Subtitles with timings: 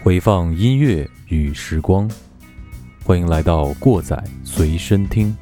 [0.00, 2.10] 回放音乐与时光，
[3.04, 5.36] 欢迎来到过载随身听。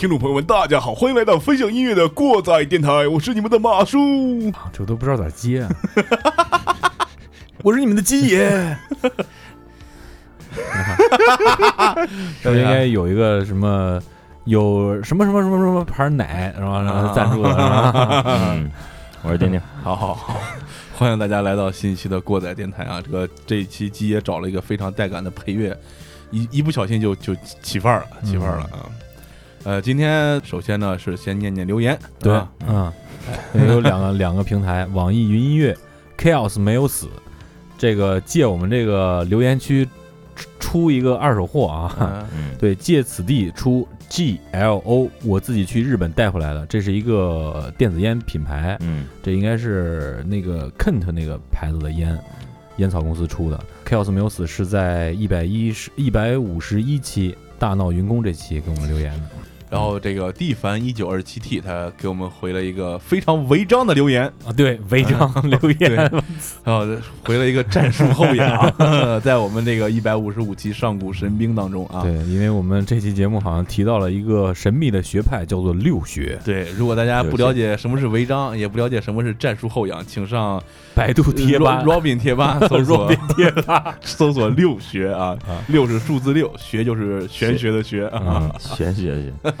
[0.00, 4.50] 听众朋友们，大家好，欢迎来到分享音乐的过载电台，我是你们的马叔。
[4.72, 5.68] 这都不知道咋接啊！
[7.62, 8.78] 我是你们的鸡爷。
[12.42, 14.00] 这应该有一个什么，
[14.46, 18.22] 有什么什么什么什么牌奶，然后然后赞助的，是 吧？
[18.24, 18.70] 嗯，
[19.20, 20.40] 我是丁丁，好好好，
[20.96, 23.02] 欢迎大家来到新一期的过载电台啊！
[23.04, 25.78] 这个这一期鸡爷找了一个非常带感的配乐，
[26.30, 28.88] 一一不小心就就起范儿了，起范儿了啊！
[29.64, 32.90] 呃，今天首先呢是先念念留言，对吧，嗯，
[33.68, 35.76] 有两个 两个平台，网易云音乐
[36.16, 37.08] ，Chaos 没有死，
[37.76, 39.86] 这个借我们这个留言区
[40.34, 42.26] 出出一个二手货啊，
[42.58, 52.18] 对，借此地出 G L O，我自己去日本带回来的，这是一个电子烟品牌，嗯，这应该是那个 Kent 那个牌子的烟，
[52.78, 53.62] 烟草公司出的。
[53.86, 59.20] Chaos 没有死是在一百一十一百五十一期大闹云宫这期给我们留言的。
[59.70, 66.12] 然后这个蒂凡一九二七 T 他给我们回了一个非常违章的留言，啊，对，违章 留言，
[66.62, 66.86] 然后
[67.24, 68.72] 回了一个战术后仰，
[69.24, 72.02] 在我们这个一百五十五期上古神兵当中啊。
[72.02, 76.38] 对，因为我们这期节目好像提到了一个神秘的学派，叫做六学。
[76.44, 80.62] 对，如果大家不了解什么是违章，也不了解什么是战术后仰，请上
[80.94, 88.50] 百度贴吧 Robin 贴吧 搜索 Robin 贴吧， 搜索六学啊啊，六是数字六，学就是玄学的学啊。
[88.58, 89.52] 玄，学学学。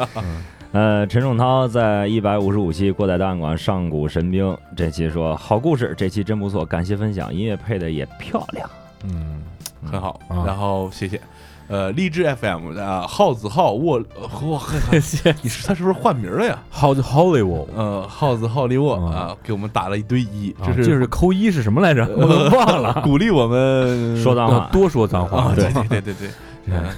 [0.72, 8.70] 呃，陈仲涛在一百五十五期过载档案馆上古神兵这期说好故事，这期真不错，感谢分享，音乐配的也漂亮。
[9.04, 9.40] 嗯，
[9.84, 11.20] 很好，啊然后谢谢。
[11.66, 14.60] 呃，励志 FM 的啊，耗子号沃呃哇，
[14.90, 15.34] 谢谢。
[15.42, 22.04] 你是他是不是换名了呀？How Hollywood，呃，耗子号利沃嗯啊，给我们打了一堆一，啊就是就是扣一是什么来着？
[22.16, 22.92] 我都忘了。
[23.02, 26.32] 鼓励我们说脏话多说脏话啊，，对对对对对对，对嗯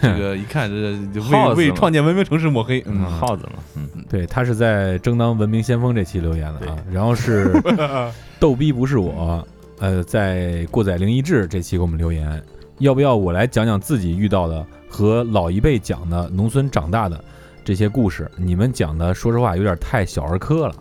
[0.00, 7.53] 这个一看这就为为创建文明城市抹黑，嗯，耗子嘛，嗯，对他是在争当文明先锋这期留言的啊， 然后是
[8.38, 9.47] 逗逼不是我，
[9.78, 12.43] 呃，在过载灵异志这期给我们留言，
[12.78, 17.22] 要不要我来讲讲自己遇到的和老一辈讲的农村长大的
[17.65, 18.31] 这些故事？
[18.37, 20.75] 你们讲的说实话有点太小儿科了，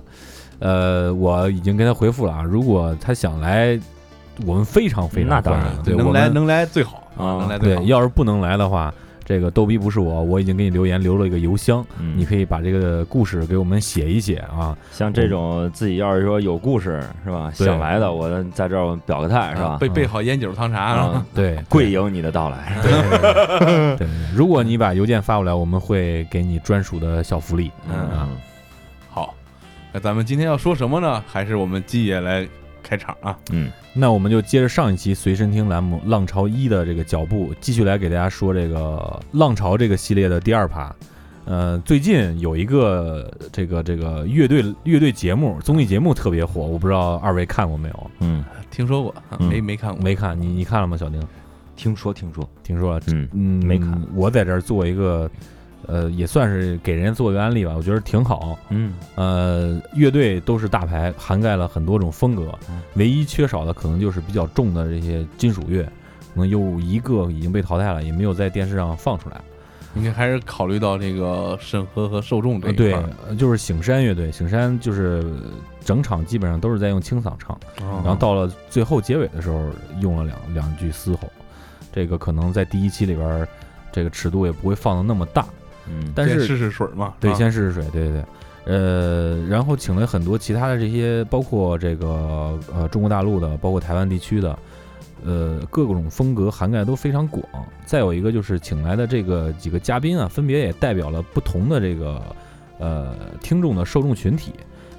[0.59, 3.79] 呃，我已经跟他回复了啊，如果他想来，
[4.45, 7.81] 我们非常非常那当然欢迎对，我们能来能来最好啊对能来最好，。
[7.83, 8.93] 要是不能来的话。
[9.23, 14.75] 这个逗逼不是我，我已经给你留言留了一个邮箱，嗯你可以把这个故事给我们写一写啊。
[14.91, 19.67] 像这种自己要是说有故事是吧，对想来的，我在这儿表个态是吧？
[19.69, 22.77] 啊备备好烟酒汤茶啊啊，， 对，跪迎你的到来。
[22.81, 27.71] 对对对， 如果你把邮件发过来，我们会给你专属的小福利。
[27.89, 28.27] 嗯啊，
[29.09, 29.33] 好，
[29.93, 31.23] 那咱们今天要说什么呢？
[31.25, 32.45] 还是我们鸡爷来
[32.81, 33.37] 开场啊？
[33.51, 40.95] 嗯那我们就接着上一期随身听栏目《浪潮一》的这个脚步，继续来给大家说这个浪潮这个系列的第二趴。
[41.43, 48.11] 呃，最近有一个这个这个乐队乐队节目综艺节目特别火，我不知道二位看过没有？
[48.19, 50.95] 嗯，听说过，没没看过，没看，你你看了吗？
[50.95, 51.19] 小丁？
[51.75, 53.01] 听说听说，听说了？
[53.07, 53.99] 嗯嗯，没看。
[54.13, 55.29] 我在这儿做一个，
[55.87, 58.57] 呃，也算是给人家做一个案例吧，我觉得挺好。
[58.69, 65.91] 嗯呃，乐队都是大牌，涵盖了很多种风格嗯，唯一缺少的可能就是比较重的这些金属乐，可
[66.35, 69.39] 能有一个已经被淘汰了，也没有在电视上放出来。
[69.93, 75.21] 应该还是考虑到这个审核和受众这一块儿。，呃就是醒山乐队，醒山就是
[75.83, 79.69] 整场基本上都是在用清嗓唱，然然后到了最后结尾的时候
[79.99, 81.29] 用了两两句嘶吼，
[81.91, 83.47] 这个可能在第一期里边儿，
[83.91, 85.45] 这个尺度也不会放的那么大，
[85.87, 88.23] 嗯，但是先试试水嘛，对，啊先试试水，对对对。
[88.63, 94.57] 呃，然后请了很多其他的这些，包括这个呃中国大陆的，包括台湾地区的，
[95.25, 97.43] 呃各种风格涵盖都非常广。
[97.87, 102.21] 再有一个就是请来的这个几个嘉宾啊，分别也代表了不同的这个
[102.77, 104.51] 呃听众的受众群体，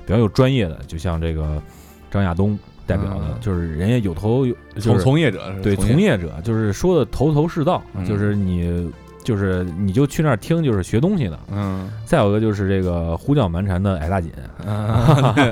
[0.04, 1.62] 比较有专业的，就像这个
[2.10, 3.36] 张亚东代表的，嗯。
[3.40, 8.04] 就是人家有头有就从是从业者对从从业者，就是说的头头是道，嗯。
[8.04, 11.38] 就是你就是你就去那儿听，就是学东西的。
[11.50, 14.30] 嗯，再有一个就是这个胡搅蛮缠的矮大紧，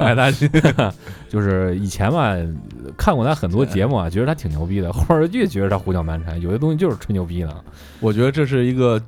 [0.01, 0.49] 矮大紧，
[1.29, 2.37] 就是以前吧
[2.97, 7.55] 看过他很多节目啊， 觉得他挺牛逼的，后来越觉得他胡搅蛮缠，有些东西就是吹牛逼的。
[8.01, 9.01] 我觉得这是一个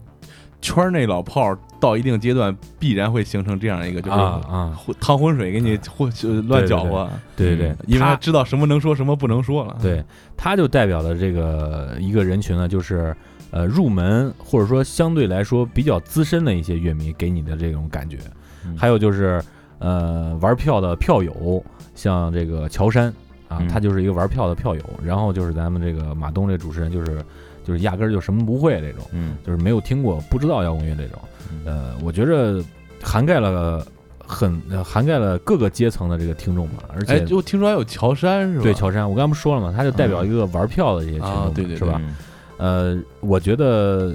[0.62, 6.11] 圈内老炮儿到一定阶段必然会形成这样一个，就是啊啊，趟浑水给你混
[6.47, 9.76] 乱搅和，对对对，因为他他知道什么能说什么不能说了。
[9.82, 10.03] 对，
[10.37, 13.14] 他就代表了这个一个人群呢，就是
[13.50, 18.17] 呃入门或者说相对来说比较资深的一些乐迷给你的这种感觉。
[18.65, 19.43] 嗯还有就是
[19.81, 21.62] 呃玩票的票友，
[21.97, 23.08] 像这个乔杉
[23.49, 24.82] 啊嗯，他就是一个玩票的票友。
[25.05, 27.20] 然后就是咱们这个马东这主持人，就是
[27.64, 31.19] 就是压根儿就什么不会这种，嗯就是没有听过不知道摇滚乐这种。
[31.50, 32.62] 嗯呃，我觉着
[33.03, 33.87] 涵盖了
[34.26, 37.25] 很呃涵盖了各个阶层的这个听众吧，而哎，且。
[37.26, 38.62] 就听说还有乔杉是吧？
[38.62, 39.75] 对乔杉，我刚才不说了嘛？
[39.76, 42.00] 他就代表一个玩票的这些群众是吧？
[42.03, 42.17] 嗯
[42.59, 44.15] 呃，我觉得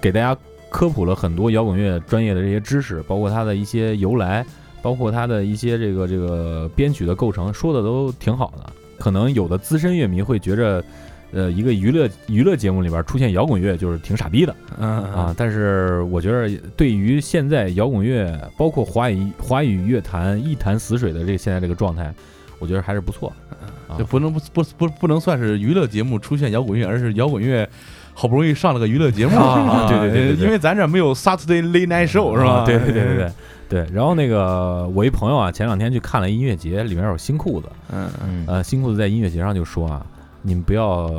[0.00, 0.36] 给大家
[0.68, 4.44] 科普了很多摇滚乐专业的这些知识，包括它的一些由来，
[4.82, 8.70] 包括它的一些这个这个编曲的构成，说的都挺好的。
[8.98, 10.84] 可能有的资深乐迷会觉着，
[11.32, 15.34] 呃，一个娱乐娱乐节目里边出现摇滚乐就是挺傻逼的嗯啊。
[15.36, 22.12] 但是我觉得，对于现在摇滚乐，包括华语华语乐坛一潭死水的这现在这个状态，
[22.58, 23.32] 我觉得还是不错。
[23.88, 27.68] 啊就不能不不不不能算是娱乐节目出现摇滚乐，而是摇滚乐
[28.14, 32.50] 好不容易上了个娱乐节目啊对对对对对因为咱这没有 Saturday Late Night Show 是吧？
[32.52, 33.32] 啊对对对对对
[33.68, 33.86] 对。
[33.92, 37.66] 然后那个我一朋友啊，前两天去看了音乐节，里面有新裤子。
[37.92, 40.06] 嗯嗯呃，新裤子在音乐节上就说啊，
[40.42, 41.10] 你们不要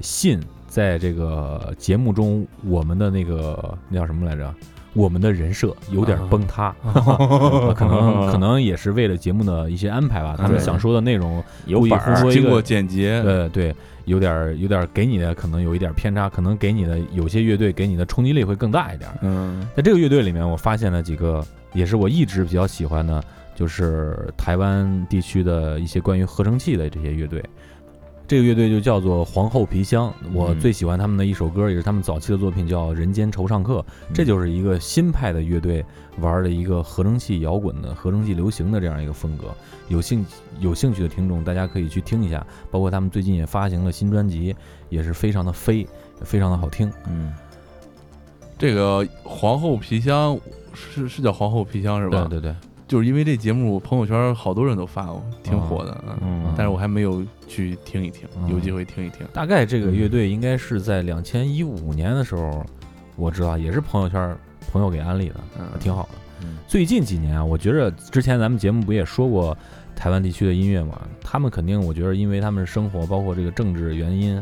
[0.00, 4.54] 信在这个节目中我们的那个那叫什么来着？
[4.92, 10.36] 我们的人设有点崩塌，呃 可能可能也是为了节目的一些安排吧。
[10.38, 13.74] 他们想说的内容有板经过剪辑，对对，
[14.04, 19.18] 有点儿有点儿给你的可能有一点儿偏差，可能给你的有些乐队给你的冲击力会更大一点儿。
[19.22, 23.20] 嗯在这个乐队里面，我发现了几个，也是我一直比较喜欢的，
[23.56, 27.42] 就是台湾地区的一些关于合成器的这些乐队。
[28.26, 33.80] 这个乐队就叫做皇后皮箱，我嗯最喜欢他们的一首歌，也是他们早期的作品，叫《人间惆怅客》。
[34.14, 35.84] 这就是一个新派的乐队
[36.20, 39.54] 玩的一个合成器摇滚的、合成器流行的这样一个风格。
[39.88, 40.24] 有兴
[40.58, 42.44] 有兴趣的听众，大家可以去听一下。
[42.70, 44.56] 包括他们最近也发行了新专辑，
[44.88, 45.86] 也是非常的飞，
[46.22, 46.90] 非常的好听。
[47.06, 47.32] 嗯
[48.56, 50.38] 这个皇后皮箱
[50.72, 52.26] 是是叫皇后皮箱是吧？
[52.30, 52.54] 对对对，
[52.94, 56.00] 就是因为这节目朋友圈好多人都发过，挺火的。
[56.06, 59.26] 嗯，嗯，但是我还没有去听一听，嗯有机会听一听。
[59.32, 62.64] 大概这个乐队应该是在两千一五年的时候，
[63.16, 64.36] 我知道也是朋友圈
[64.70, 66.10] 朋友给安利的，嗯挺好的。
[66.42, 69.58] 嗯最近几年啊，我觉着之前咱们节目不也说过
[69.96, 71.02] 台湾地区的音乐嘛？
[71.20, 74.40] 他们肯定，我觉得因为他们生活包括这个政治原因、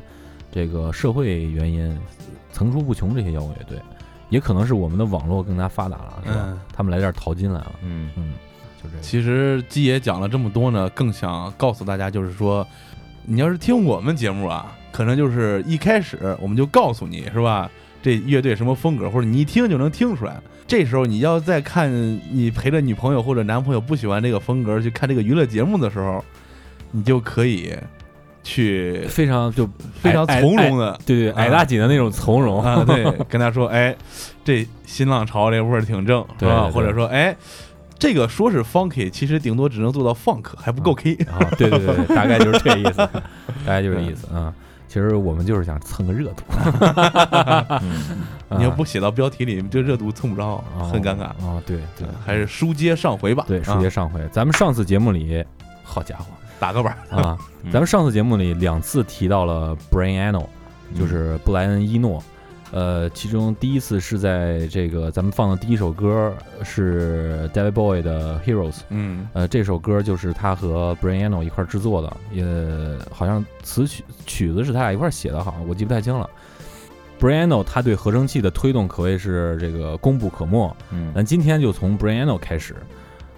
[0.50, 1.98] 这个社会原因，
[2.52, 3.78] 层出不穷这些摇滚乐队，
[4.32, 6.38] 也可能是我们的网络更加发达了，是吧？
[6.46, 8.32] 嗯，他们来这儿淘金来了，嗯嗯，
[8.82, 9.02] 就这个。
[9.02, 12.66] 其实鸡爷讲了这么多呢，更想告诉大家，就是说，
[13.26, 17.70] 你要是听我们节目啊，可能就是一开始我们就告诉你是吧，
[18.00, 20.40] 这乐队什么风格，或者你一听就能听出来。
[20.66, 21.92] 这时候你要再看
[22.30, 26.24] 你陪着女朋友或者男朋友不喜欢这个风格去看这个娱乐节目的时候，
[26.90, 27.76] 你就可以
[28.42, 29.68] 去非常就
[30.00, 30.98] 非常从容的。
[31.06, 33.94] 对对，矮大紧的那种从容啊， 对，跟他说，哎，
[34.44, 36.68] 这新浪潮这味儿挺正，是吧？
[36.72, 37.34] 或者说，哎，
[37.98, 41.14] 这个说是 funky，其实顶多只能做到 funk，还不够 K。
[41.30, 42.96] 啊，对对对，大概就是这个意思，
[43.64, 44.52] 大概就是这意思啊。
[44.88, 46.42] 其实我们就是想蹭个热度，
[48.58, 50.62] 你要不写到标题里，这热度蹭不着，
[50.92, 51.22] 很尴尬。
[51.22, 51.62] 啊。
[51.64, 53.42] 对对，还是书接上回吧。
[53.48, 55.42] 对，啊书接上回，咱们上次节目里，
[55.82, 56.26] 好家伙
[56.62, 57.16] 打个板儿。
[57.20, 60.46] 啊， 嗯咱们上次节目里两次提到了 Brian Eno，
[60.96, 62.22] 就是布莱恩·伊诺。
[62.70, 72.42] 呃，其中第一次是在这个咱们放的第一首歌是 David Bowie 的 Heroes，嗯呃，这首歌就是他和 Brian Eno 一块儿制作的，也
[73.10, 76.30] 好像词曲曲子是他俩一块儿写的，好像我记不太清了。
[77.20, 82.74] Brian Eno 他对合成器的推动可谓是这个功不可没，嗯咱今天就从 Brian Eno 开始。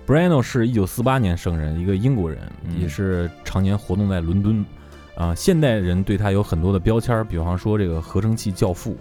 [0.07, 2.81] Brian Eno 是一九四八年生人，一个英国人，嗯。
[2.81, 4.65] 也是常年活动在伦敦。
[5.17, 8.97] 啊、现代人对他有很多的标签，比方说这个合成器教父、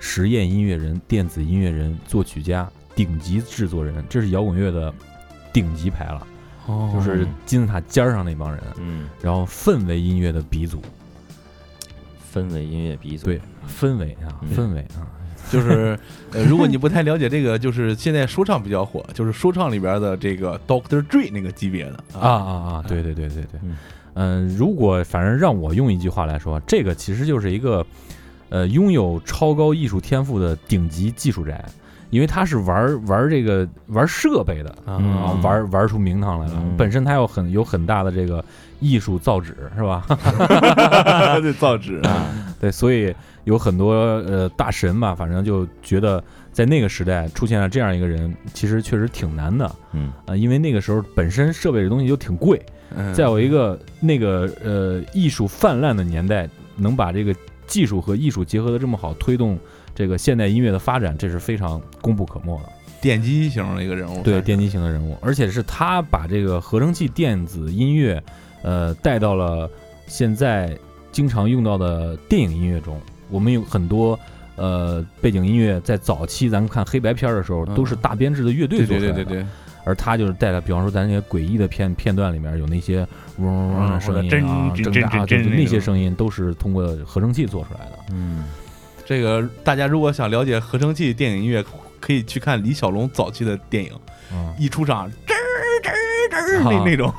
[0.00, 4.92] 实验音乐人、电子音乐人、作曲家、顶级制作人，这是摇滚乐的
[5.52, 6.26] 顶级牌了，
[6.66, 6.90] 哦。
[6.92, 8.60] 就是金字塔尖儿上那帮人。
[8.78, 10.82] 嗯，然后氛围音乐的鼻祖，
[12.34, 14.50] 氛围音乐鼻祖，对氛围啊，嗯。
[14.56, 15.06] 氛围啊，
[15.50, 15.98] 就是，
[16.32, 22.84] 呃，如果你不太了解这个，就是现在说唱比较火，就是说唱里边的这个 Doctor Dre 那个级别的啊啊啊！
[22.86, 23.76] 对对对对对嗯，
[24.14, 27.84] 嗯，如果反正让我用一句话来说，这个其实就是一个
[28.48, 31.64] 呃拥有超高艺术天赋的顶级技术宅，
[32.10, 36.54] 因为他是玩玩这个玩设备的啊，嗯玩玩出名堂来了。
[36.56, 38.42] 嗯本身他有很有很大的这个
[38.82, 40.04] 艺术造纸，是吧？
[41.40, 41.98] 对造纸。
[42.00, 42.26] 啊，
[42.60, 46.22] 对，所以有很多呃大神吧，反正就觉得
[46.52, 49.70] 在那个时代出现了这样一个人，其实确实挺难的。
[49.92, 50.12] 嗯。
[50.26, 52.60] 啊、因为那个时候本身设备这东西就挺贵，
[52.96, 53.14] 嗯。
[53.14, 57.34] 再有一个那个呃艺术泛滥的年代，能把这个
[57.66, 59.58] 技术和艺术结合的这么好，推动
[59.94, 62.64] 这个现代音乐的发展，这是非常功不可没的。
[63.02, 68.22] 奠基型的一个人物，对，奠基型的人物，而且是他把这个合成器电子音乐，
[68.62, 69.68] 呃，带到了
[70.06, 70.76] 现在
[71.10, 73.00] 经常用到的电影音乐中。
[73.30, 74.18] 我们有很多
[74.56, 79.14] 呃背景音乐，在早期咱们看黑白片的时候，嗯都是大编制的乐队做出来的。
[79.14, 79.46] 对对对对，
[79.84, 83.06] 而他就是带来，比方说咱那些诡异的片片段里面有那些
[83.38, 87.98] 嗡嗡嗡的声音啊，挣扎就是那些声音都是通过合成器做出来的。
[88.10, 88.44] 嗯
[89.04, 91.64] 这个大家如果想了解合成器电影音乐，
[91.98, 93.92] 可以去看李小龙早期的电影，
[94.32, 95.10] 嗯，一出场
[96.32, 97.12] 啊那那种，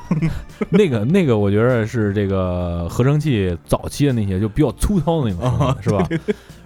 [0.70, 6.06] 那 个那个，我觉得是这个合成器早期的那些就比较粗糙的那种，是吧？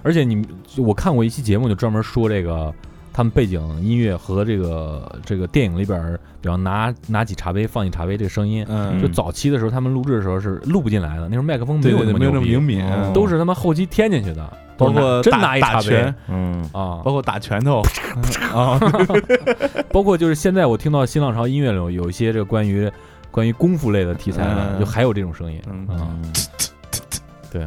[0.03, 2.73] 而且你我看过一期节目，就专门说这个
[3.19, 13.11] 他们背景音乐和这个这个电影里边，比方拿拿起茶杯放进茶杯这个声音，嗯，就早期的时候他们录制的时候是录不进来的，那时候麦克风没有对对对，没有那么灵敏，哦。
[13.13, 15.75] 都是他妈后期添进去的，包括真打拿一茶杯。
[15.75, 17.83] 打拳，嗯啊，包括打拳头。
[18.55, 18.79] 啊，
[19.91, 22.89] 包括就是现在我听到新浪潮音乐里有有一些这个关于
[23.33, 24.79] 关于功夫类的题材的，嗯。
[24.79, 25.61] 就还有这种声音。
[25.69, 26.23] 嗯。
[27.51, 27.67] 对，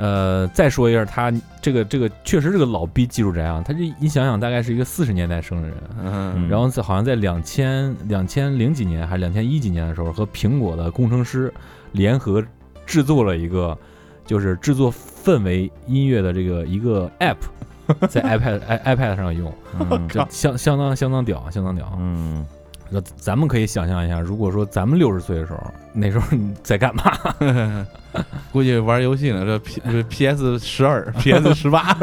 [0.00, 1.30] 呃，再说一下，他
[1.60, 3.62] 这个这个确实是个老逼技术宅啊。
[3.62, 11.52] 他这你想想，大概是一个四十年代生的人，嗯，然后在好像在两千两千零几年还是两千一几年的时候，和苹果的工程师
[11.92, 12.42] 联合
[12.86, 13.76] 制作了一个，
[14.24, 17.36] 就是制作氛围音乐的这个一个 app，
[18.08, 21.92] 在 iPad i iPad 上用，嗯就相相当相当屌，相当屌。
[21.98, 22.46] 嗯
[22.90, 27.04] 那咱们可以想象一下，如果说咱们六十岁的时候，那时候你在干嘛？
[28.52, 31.96] 估计玩游戏呢，这 P 这 PS 十二、PS 十八，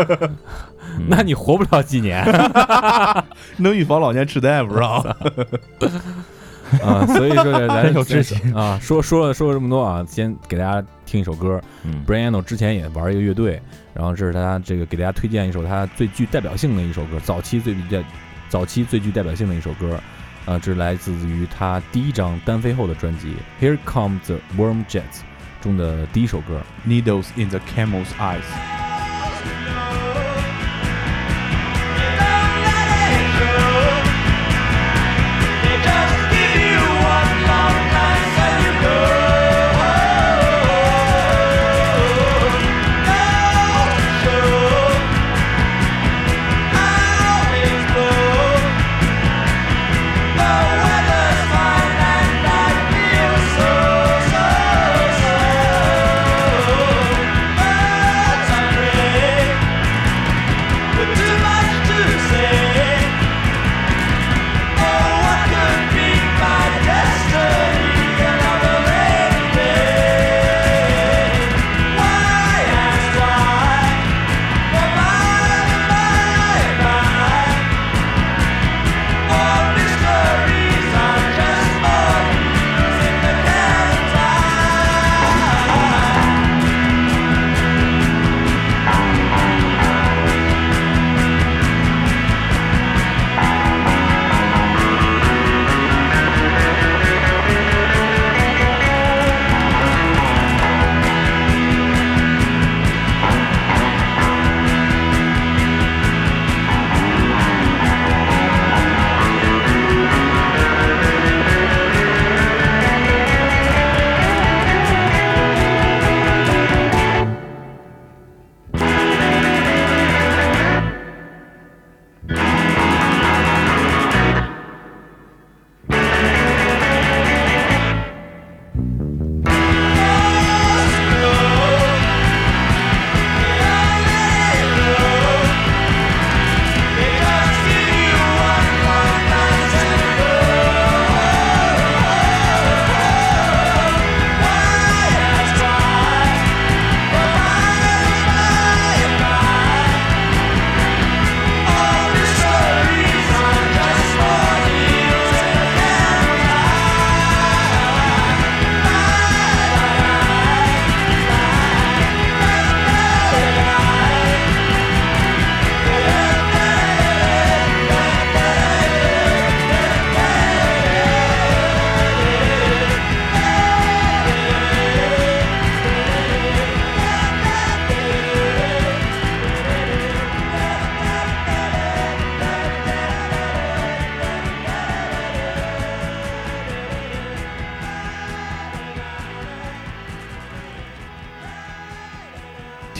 [0.97, 2.25] 嗯那你活不了几年
[3.57, 5.05] 能预防老年痴呆，不知道。
[6.83, 7.05] 啊！
[7.07, 11.61] 所以说这咱有志气啊，说说了说了这么多啊，先给大家听一首歌。
[11.83, 13.61] 嗯 Brian Eno 之前也玩一个乐队，
[13.93, 18.03] 然后这是他这个给大家推荐一首他最具代表性的一首歌，早期最具代
[18.49, 19.97] 早期最具代表性的一首歌。
[20.47, 25.01] 啊，这是来自于他第一张单飞后的专辑《Here Come the Worm Jets》
[25.61, 26.61] 中的第一首歌。
[26.87, 28.86] Needles in the camel's eyes。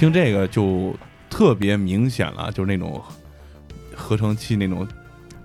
[0.07, 0.95] 听这个就
[1.29, 3.01] 特别明显了，就是那种
[3.95, 4.87] 合成器那种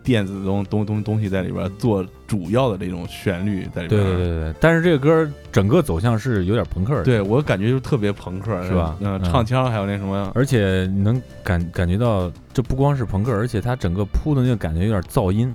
[0.03, 3.89] 电子东东东东西在里边做主要的这种旋律在里边。
[3.89, 15.55] 对对对对，但是这个歌整个走向是有点朋克的，对我感觉就特别朋克，是吧嗯，嗯唱腔还有那什么，而且你能感感觉到，这不光是朋克，而且它整个铺的那个感觉有点噪音，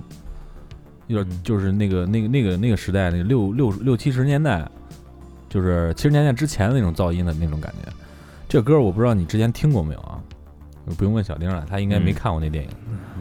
[1.06, 4.66] 有点嗯就是那个那个那个那个时代那个六六六七十年代，
[5.48, 7.90] 就是七十年代之前的那种噪音的那种感觉。
[8.48, 10.18] 这歌我不知道你之前听过没有啊？
[10.96, 12.70] 不用问小丁了，他应该没嗯看过那电影，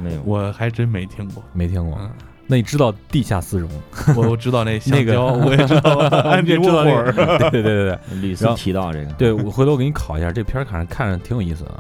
[0.02, 1.44] 没有，我还真没听过。
[1.52, 1.98] 没听过。
[2.00, 2.10] 嗯，
[2.48, 3.70] 那你知道地下丝绒？
[4.16, 7.12] 我我知道那香那个蕉， 我也知道安迪 你也知道沃霍尔。
[7.12, 8.18] 对对对对对。
[8.22, 11.74] 屡次然后提到这个，对，我回头我给你考一下，这片儿看着看着挺有意思的，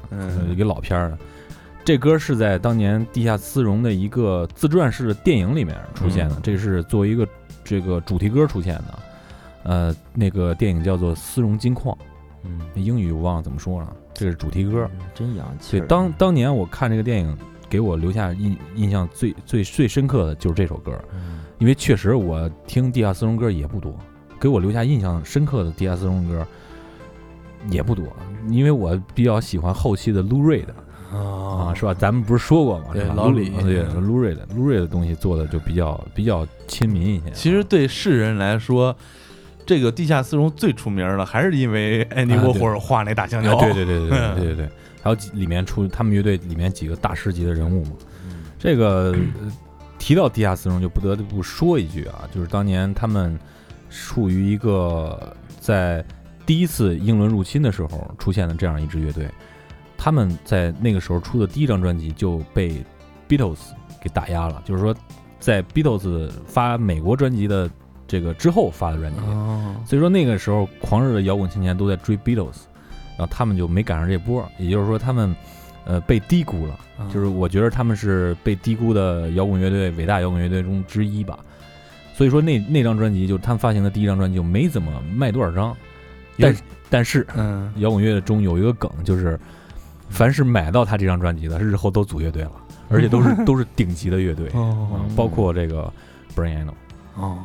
[0.51, 1.17] 一个老片儿的。
[1.85, 7.25] 这歌是在当年地下丝绒的一个自传式的电影里面出现的，嗯这是作为一个
[7.63, 8.99] 这个主题歌出现的。
[9.63, 11.97] 呃，那个电影叫做《丝绒金矿
[12.47, 14.89] 嗯，》，英语我忘了怎么说了，这是主题歌。
[15.13, 17.37] 真洋气对，当当年我看这个电影，
[17.69, 23.95] 给我留下印印象最最最深刻的就是这首歌，嗯因为确实我听地下丝绒歌也不多，
[24.39, 26.45] 给我留下印象深刻的地下丝绒歌
[27.69, 28.05] 也不多，
[28.49, 30.67] 因为我比较喜欢后期的 Lou Reed
[31.11, 31.95] 啊，是吧？
[31.95, 32.85] 咱们不是说过吗？
[32.93, 37.31] 对老李对 Lou Reed Lou Reed 的东西做的就比较比较亲民一些。
[37.31, 38.95] 其实对世人来说，
[39.67, 43.53] 这个地下丝绒最出名的还是因为安迪沃霍尔画那大香蕉。
[43.59, 44.69] 对对对对对 对对。
[45.03, 47.91] 还有里面出，他们乐队里面几个大师级的人物嘛。
[48.57, 49.13] 这个
[49.99, 53.37] 提到地下丝绒就不得不说一句啊，就是当年他们
[53.89, 56.03] 处于一个在
[56.45, 59.29] 第一次英伦入侵的时候出现的这样一支乐队。
[59.97, 62.81] 他们在那个时候出的第一张专辑就被
[63.27, 63.59] Beatles
[64.01, 64.95] 给打压了，就是说
[65.41, 67.69] 在 Beatles 发美国专辑的。
[68.07, 72.65] 这个之后发的专辑，哦，所以说那个时候狂热的摇滚青年都在追 Beatles，
[73.17, 75.35] 然后他们就没赶上这波，也就是说他们
[75.85, 76.79] 呃被低估了。
[77.13, 81.37] 就是我觉得他们是被低估的摇滚乐队、伟大摇滚乐队中之一吧。
[82.15, 85.77] 所以说那那张专辑就是他们发行的第一张专辑，就没怎么卖多少张。
[86.39, 86.55] 但
[86.89, 89.39] 但是嗯，摇滚乐中有一个梗，就是
[90.09, 92.51] 凡是买到他这张专辑的，日后都组乐队了，
[92.89, 94.89] 而且都是 都是顶级的乐队，哦。
[94.93, 95.91] 嗯包括这个
[96.35, 96.73] Brian Eno
[97.15, 97.39] 哦，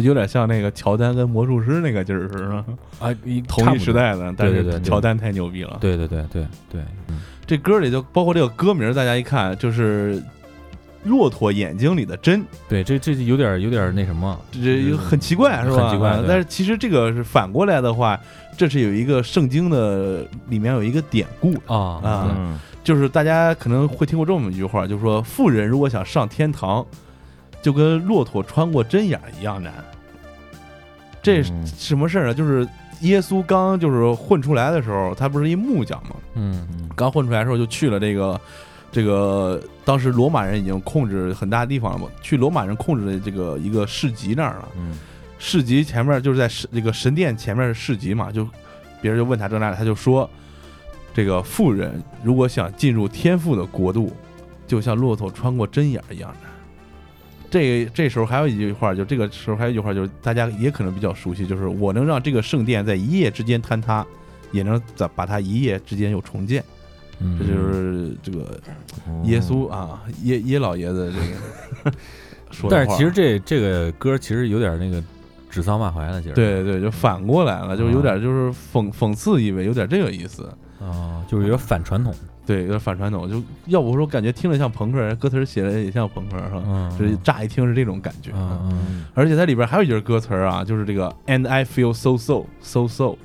[0.00, 2.64] 就有点像那个乔丹跟魔术师那个劲儿似的，
[2.98, 3.92] 啊，一 同一时。
[3.92, 5.78] 代的，但是乔丹太牛逼了。
[5.80, 10.22] 对对对对对，嗯这歌里就包括这个歌名，大家一看就是
[11.02, 14.60] 骆驼眼睛里的针，对，这这有点有点那什么，这
[14.90, 15.76] 这很奇怪是吧？
[15.76, 18.16] 很奇怪但是其实这个是反过来的话，
[18.56, 26.86] 这是有一个圣经的里面有一个典故，啊啊嗯就是大家可能会听过这么一句话，就是说富人如果想上天堂，
[27.62, 29.72] 就跟骆驼穿过针眼一样难。
[31.22, 32.34] 这什么事儿呢？
[32.34, 32.66] 就是
[33.00, 36.16] 耶稣刚就是混出来的时候，他不是一木匠吗，
[36.96, 38.40] 刚混出来的时候就去了这个
[38.90, 44.68] 这个，当时罗马人已经控制很大地方了嘛，去罗马人控制的这个一个市集那儿了。
[44.76, 44.98] 嗯
[45.42, 48.46] 市集前面就是在神这个神殿前面是市集嘛，就
[49.00, 50.28] 别人就问他这那的，他就说，
[51.14, 54.12] 这个富人如果想进入天父的国度，
[54.66, 56.49] 就像骆驼穿过针眼一样难。
[57.50, 64.06] 这这时候还有一句话，就这个时候还有一句话，就是大家也可能比较熟悉，就是我能让这个圣殿在一夜之间坍塌，
[64.52, 66.64] 也能在把它一夜之间又重建。
[67.18, 68.58] 嗯，这就是这个
[69.24, 71.18] 耶稣啊，耶耶老爷子这
[71.90, 71.96] 个
[72.50, 72.76] 说的。
[72.76, 75.02] 但是其实这这个歌其实有点那个
[75.50, 80.48] 指桑骂槐的劲儿，对对，就反过来了，就是有点就是讽讽刺意味，有点这个意思。
[80.80, 82.14] 啊，就是有点反传统，
[82.50, 83.30] 对，有点反传统。
[83.30, 86.62] 就要不说感觉听着像朋克，歌词写的也像朋克，是吧？
[86.66, 88.32] 嗯，这乍一听是这种感觉。
[88.34, 93.16] 嗯而且它里边还有一句歌词啊，就是这个 “and I feel so so so so”。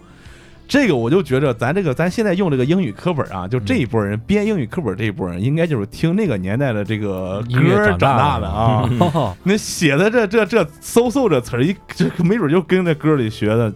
[0.67, 8.89] 这个我就觉着，咱这个咱现在用这个英语课本啊，就这一波人编英语课本这一波人，应该就是听那个年代的这个歌长大的的啊。
[9.13, 13.73] 啊， 那写的这这这 “so so” 这词儿，一这没准就跟那歌里学的，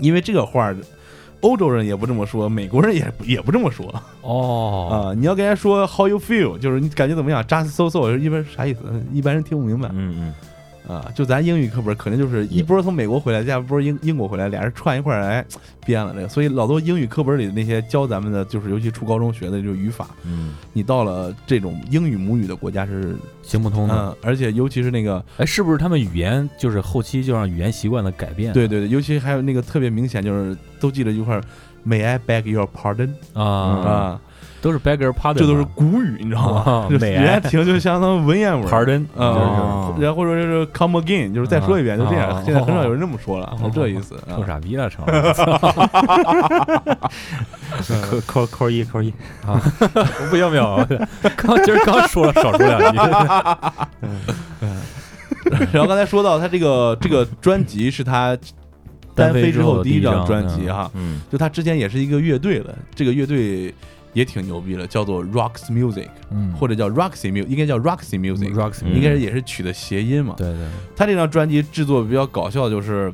[0.00, 0.76] 因为这个话儿，
[1.42, 5.14] 欧洲人也不这么说，美国人也不也不这么说哦，啊。
[5.14, 8.80] 你要跟人家说 How you feel，就是你感觉怎么样？Just so so，一般啥意思？
[9.12, 10.34] 一般人听不明白嗯嗯
[10.92, 11.10] 啊。
[11.14, 15.44] 就咱英语课本，可能就是一波从美国回来，加一波英英国回来，俩人串一块儿来
[15.84, 16.28] 编了这个。
[16.28, 23.94] 所以老多英语课本里的那些教咱们的，就是尤其初高中学的这种语法，嗯你到了这种英语母语的国家是，行不通的。
[23.94, 25.22] 嗯，而且尤其是那个。
[25.38, 28.52] 哎，是不是他们语言就是后期就让语言习惯的改变？
[28.52, 31.42] 对对对，尤其还有那个特别明显，就是都记得一块儿
[31.86, 34.20] ，May I beg your pardon 啊，啊，
[34.62, 36.86] 都是 beggar pardon，这都是古语，你知道吗？
[36.88, 38.66] 就美人家听就相当文言文。
[38.70, 42.42] pardon，啊，然后或者是 come again，就是再说一遍，就这样。
[42.44, 44.16] 现在很少有人这么说了，是这意思。
[44.34, 45.04] 臭傻逼了，成。
[48.02, 49.12] 扣扣扣一扣一
[49.46, 49.60] 啊！
[50.30, 50.76] 不要不要，
[51.36, 52.98] 刚今儿刚说了，少说两句。
[55.72, 58.38] 然后刚才说到他这个这个专辑是他
[59.14, 63.74] 单飞之后第一张专辑哈，嗯，就他之前也是一个乐队的，这个乐队
[64.12, 68.44] 也挺牛逼了，叫做 Rocks Music，嗯，或者叫 Roxy Music，应该叫 Roxy Music，
[68.84, 70.34] 应该是也是取的谐音嘛。
[70.36, 70.66] 对对。
[70.94, 73.12] 他这张专辑制作比较搞笑，就是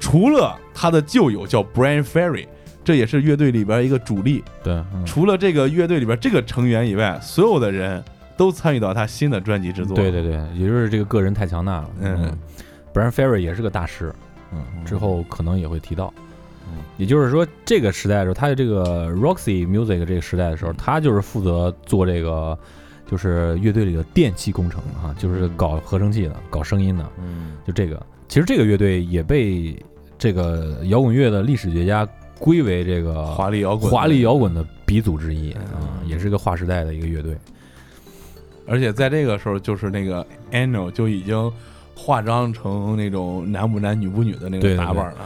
[0.00, 2.46] 除了他的旧友叫 Brian Ferry，
[2.84, 4.42] 这也是乐队里边一个主力。
[4.62, 8.02] 对，除了这个乐队里边这个成员以外，所有的人。
[8.38, 9.96] 都参与到他新的专辑制作。
[9.96, 11.90] 对对对，也就是这个个人太强大了。
[12.02, 12.38] 嗯
[12.92, 14.14] ，Brian Ferry 也是个大师。
[14.52, 16.12] 嗯，之后可能也会提到。
[16.68, 22.58] 嗯，也就是说，这个时代的时候，他的这个 Roxy Music 这个时代的时候，他就是负责做这个，
[23.10, 27.06] 就是乐队里的电气工程啊，就是搞合成器的，搞声音的。
[27.18, 29.76] 嗯，就这个，其实这个乐队也被
[30.18, 35.60] 这个摇滚乐的历史学家归为这个华丽摇滚、华丽摇滚的鼻祖之一啊，
[36.06, 37.36] 也是个划时代的一个乐队。
[38.66, 41.52] 而且在这个时候，就是那个 Anno 就已经
[41.94, 45.18] 化妆成那种男不男女不女的那个打扮了。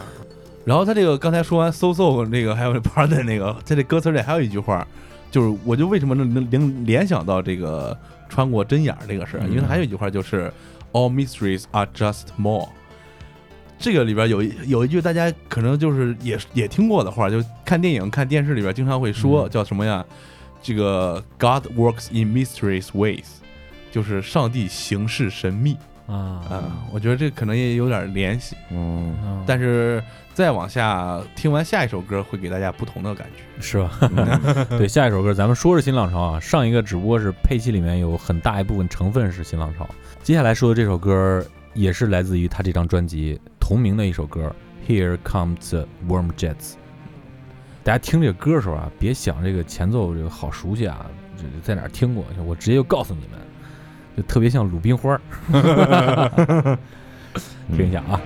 [0.70, 4.87] 然后他这个刚才说完 So So 那个还有 Pardon 那个，在 这歌词里还有一句话，
[5.28, 10.48] 就是我就为什么能能联联想到这个穿过针眼这个事儿，因为他还有一句话就是
[10.92, 12.68] All mysteries are just more。
[13.80, 20.04] 这个里边有一有一句大家可能就是也也听过的话，就看电影看电视里边经常会说，叫什么呀？
[20.62, 23.24] 这个 God works in mysterious ways，
[23.90, 25.76] 就是上帝行事神秘
[26.11, 26.87] 啊啊！
[26.92, 30.03] 我觉得这可能也有点联系，嗯，但是
[30.35, 33.90] 再往下听完下一首歌，会给大家不同的感觉，是吧？
[34.77, 39.88] 对，下一首歌咱们说是新浪潮啊，上一个只不过是配器里面有很大一部分成分是新浪潮。
[40.23, 41.44] 接下来说的这首歌
[41.75, 44.55] 也是来自于他这张专辑同名的一首歌
[44.87, 46.75] ，Here Comes the Warm Jets。
[47.83, 52.25] 大家听这个歌的时候啊，别想这个前奏这个好熟悉啊，这在哪听过？
[52.44, 53.50] 我直接就告诉你们，就
[54.22, 55.18] 特别像鲁冰花
[57.76, 58.20] 听一下啊。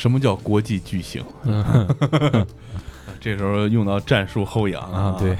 [0.00, 1.22] 什么叫国际巨星？
[3.20, 5.36] 这时候用到战术后仰啊，对，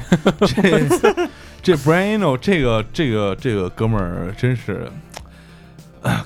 [0.46, 1.28] 这
[1.64, 4.86] 这 Brian Eno 这个这个这个哥们儿真是。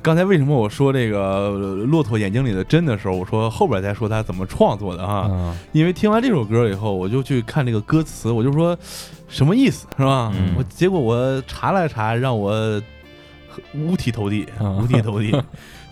[0.03, 1.51] 刚才为什么我说这个
[1.87, 5.55] 骆驼眼睛里的针的时候，我说后边再说他怎么创作的哈？
[5.71, 8.77] 因为听完这首歌以后，我就去看这个歌词，我就说
[9.29, 10.33] 什么意思是吧？
[10.59, 12.83] 我结果我查了查，让我
[13.75, 14.45] 五体投地，
[14.83, 15.31] 五体投地。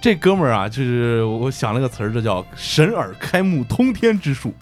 [0.03, 4.53] 这哥们儿啊，就是我想了个词儿，这叫神耳开目通天之术。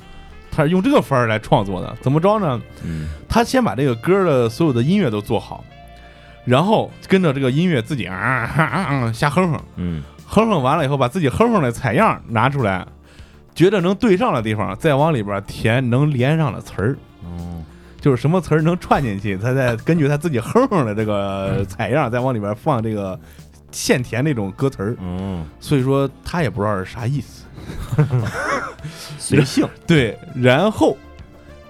[0.50, 2.60] 他是用这个法儿来创作的，怎么着呢？
[3.26, 5.64] 他先把这个歌的所有的音乐都做好。
[6.44, 12.86] 然后跟着这个音乐自己啊啊啊瞎哼哼，嗯，哼哼完了以后，把自己哼哼的采样拿出来，
[13.54, 17.62] 觉得能对上的地方，再往里边填能连上的词儿，哦，
[18.00, 23.18] 就是什么词儿能串进去，他再根据他自己哼哼的这个采样，再往里边放这个
[23.70, 27.44] 现填那种歌词儿，嗯，所以说他也不知道是啥意思，
[29.18, 30.96] 随性， 对，然后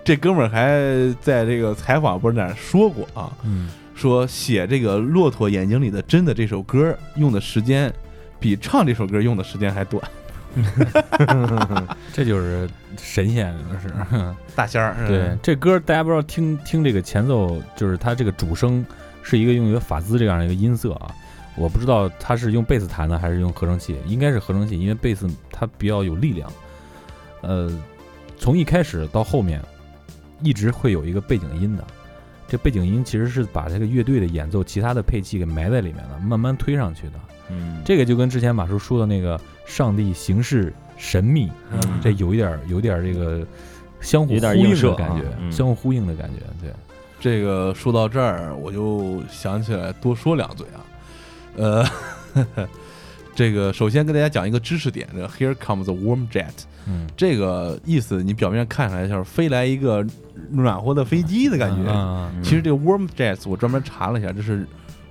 [0.05, 3.71] 这哥们儿还在这个采访不是那说过啊，嗯。
[3.93, 7.93] 说写这个《骆驼眼睛里的真》的这首歌用的时间，
[8.39, 10.03] 比唱这首歌用的时间还短。
[12.11, 12.67] 这就是
[12.99, 13.93] 神仙，是
[14.57, 14.97] 大仙儿。
[15.07, 18.83] 对，这歌大家不知道听听这个前奏，就是它这个主声
[19.23, 21.15] 是一个用一个法兹这样的一个音色啊。
[21.61, 26.51] 我不知道他是用贝斯弹的还是用合成器，应该是合成器，因为贝斯它比较有力量。
[27.43, 27.71] 呃，
[28.39, 29.61] 从一开始到后面，
[30.43, 31.85] 一直会有一个背景音的。
[32.49, 37.13] 这背景音其实是把这个乐队的演奏、其他的配器给埋在里面了，慢慢推上去的。
[37.51, 41.51] 嗯，这个就跟之前马叔说的那个“上帝行事神秘”，
[42.03, 43.47] 这有一点、有点这个
[44.01, 46.41] 相互呼应的感觉，相互呼应的感觉。
[46.61, 46.73] 对，
[47.21, 50.81] 这个说到这儿，我就想起来多说两嘴啊。
[51.57, 51.85] 呃，
[53.35, 56.65] 这个首先跟大家讲一个知识点：这 “Here comes the warm jet”。
[56.87, 60.05] 嗯，这个意思你表面看起来像是飞来一个
[60.51, 61.85] 暖和的飞机的感觉，
[62.43, 64.67] 其实这个 warm jets 我专门查了一下，这是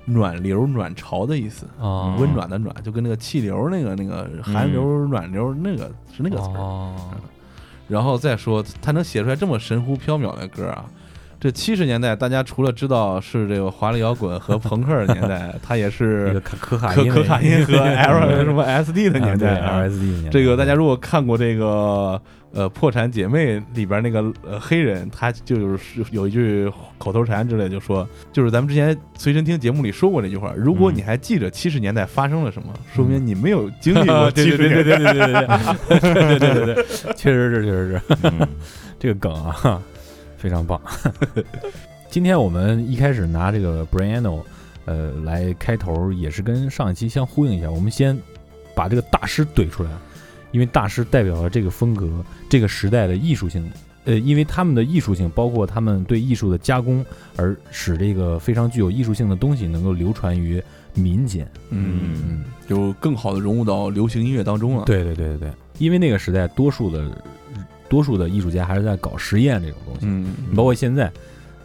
[0.06, 6.96] 暖流、暖潮的意思啊，温暖的暖，就跟那个气流那个那个寒流、暖流那个是那个词儿。
[7.88, 10.86] 然后再说他能写出来这么神乎缥缈的歌啊。
[11.40, 20.30] 这七十年代，大家除了知道是这个华丽摇滚和朋克的年代， 它也是可卡可可卡因和 L 什么 SD 的年代，LSD 年代。
[20.32, 22.22] 这个大家如果看过这个
[22.52, 34.84] 呃《破产姐妹》里边那个呃黑人，他就是有一句口头禅之类，就说就是咱们之前随身听节目里说过那句话：如果你还记着七十年代发生了什么，说明你没有经历过七十年代。
[34.84, 38.02] 对对对对对对对对对对，确实是确实是
[39.00, 39.82] 这个梗啊。
[40.40, 40.82] 非常棒，
[42.10, 44.42] 今天我们一开始拿这个 Briano，
[44.86, 47.70] 呃，来开头，也是跟上一期相呼应一下。
[47.70, 48.18] 我们先
[48.74, 49.92] 把这个大师怼出来，
[50.52, 52.10] 因为大师代表了这个风格、
[52.50, 53.70] 这个时代的艺术性。
[54.06, 61.46] 呃，因为他们的艺术性，包括他们对艺术的加工，而使这个非常具有艺术性的东西能够流传于民间。
[61.70, 64.86] 嗯嗯，就更好的融入到流行音乐当中了。
[64.86, 67.12] 对对对对对，因为那个时代多数的。
[67.90, 71.12] 多数的艺术家还是在搞实验这种东西，嗯，包括现在，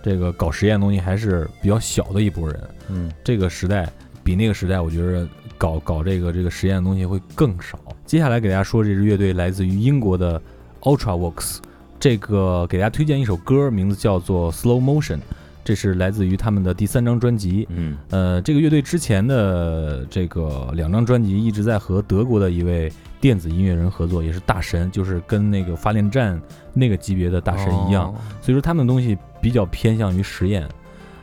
[0.03, 3.89] 这个搞实验东西还是比较小的一波人，嗯，这个时代
[4.25, 7.79] 比那个时代，我觉得搞搞这个这个实验的东西会更少。
[8.07, 10.41] 接下来给大家说这支乐队来自于英国的
[10.81, 11.59] Ultraworks，
[12.01, 15.21] 这个给大家推荐一首歌，名字叫做 Slow Motion，
[15.63, 22.91] 这是来自于他们的第三张专辑，嗯，呃，这个乐队之前的这个两张专辑一直在和德国的一位。
[23.25, 26.39] 电子音乐人合作也是大神，就是跟那个发电站
[26.75, 30.69] 那个级别的大神一样，所以说他们的东西比较偏向于实验，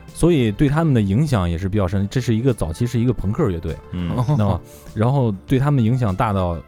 [0.08, 2.08] 所以对他们的影响也是比较深。
[2.10, 4.60] 这是一个早期是一个朋克乐队，嗯， 那么
[4.96, 6.58] 然后对他们影响大到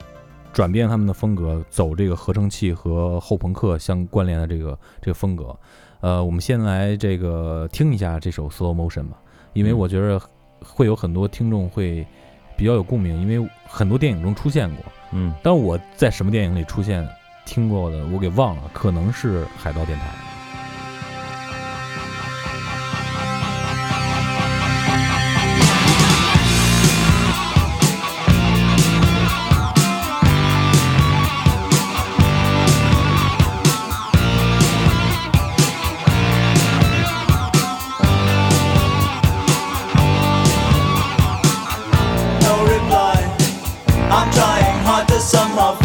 [0.52, 5.52] 转变他们的风格，走这个合成器和后朋克相关联的这个这个风格。
[6.00, 9.16] 呃，我们先来这个听一下这首 Slow Motion 吧，
[9.52, 10.22] 因为我觉得
[10.64, 12.06] 会有很多听众会
[12.56, 14.84] 比较有共鸣，因为很多电影中出现过。
[15.14, 17.08] 嗯，但我在什么电影里出现
[17.46, 20.06] 听过的，我给忘了，可能是《海盗电台》。
[45.34, 45.83] some of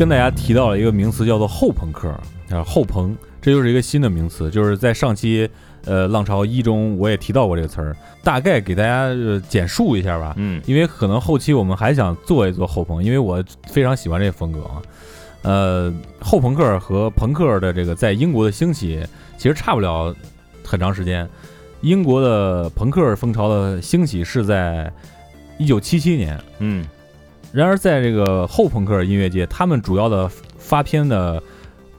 [0.00, 2.08] 跟大家提到了一个名词，叫做后朋克
[2.48, 5.46] 啊，后朋，这就是一个新的名词，就是在上期
[5.84, 10.32] 呃浪潮一中我也提到过这个词儿，大概给大家呃简述一下吧。
[10.38, 14.80] 嗯因为可能后期我们还想做一做后朋，因为我非常喜欢这个风格啊。
[15.42, 20.16] 呃，后朋克和朋克的这个在英国的兴起，其实差不了
[20.64, 21.28] 很长时间。
[21.82, 24.90] 英国的朋克风潮的兴起是在
[25.58, 26.86] 一九七七年，嗯
[27.52, 31.42] 然而在这个后朋克音乐界，他们主要的发片的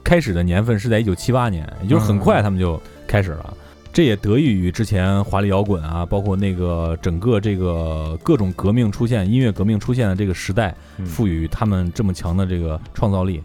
[0.02, 3.56] 开始的年份是在一九七八年，也就是很快他们就开始了。
[3.92, 13.42] 这也得益于之前华丽摇滚啊，包括那个整个这个各种革命出现、音乐革命出现的这个时代，嗯赋予他们这么强的这个创造力。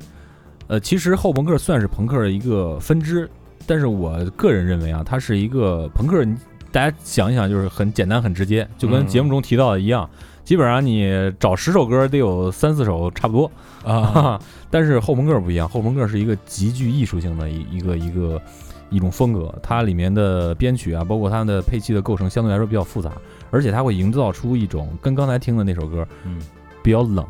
[0.67, 3.29] 呃，其实后朋克算是朋克的一个分支，
[3.65, 6.25] 但是我个人认为啊，它是一个朋克。
[6.69, 10.07] 大家想一想，就是很简单、很直接，就跟嗯节目中提到的一样，
[10.47, 13.51] 基本上你找十首歌得有三四首差不多。
[13.83, 14.39] 啊，
[14.71, 18.41] 但是后朋克不一样，后朋克是一个极具艺术性的一一个一个
[18.89, 23.11] 一种风格，它里面的编曲啊，包括它的配器的构成，相对来说比较复杂，
[23.51, 26.39] 而且它会营造出一种跟刚才听的那首歌嗯。
[26.81, 27.27] 比较冷，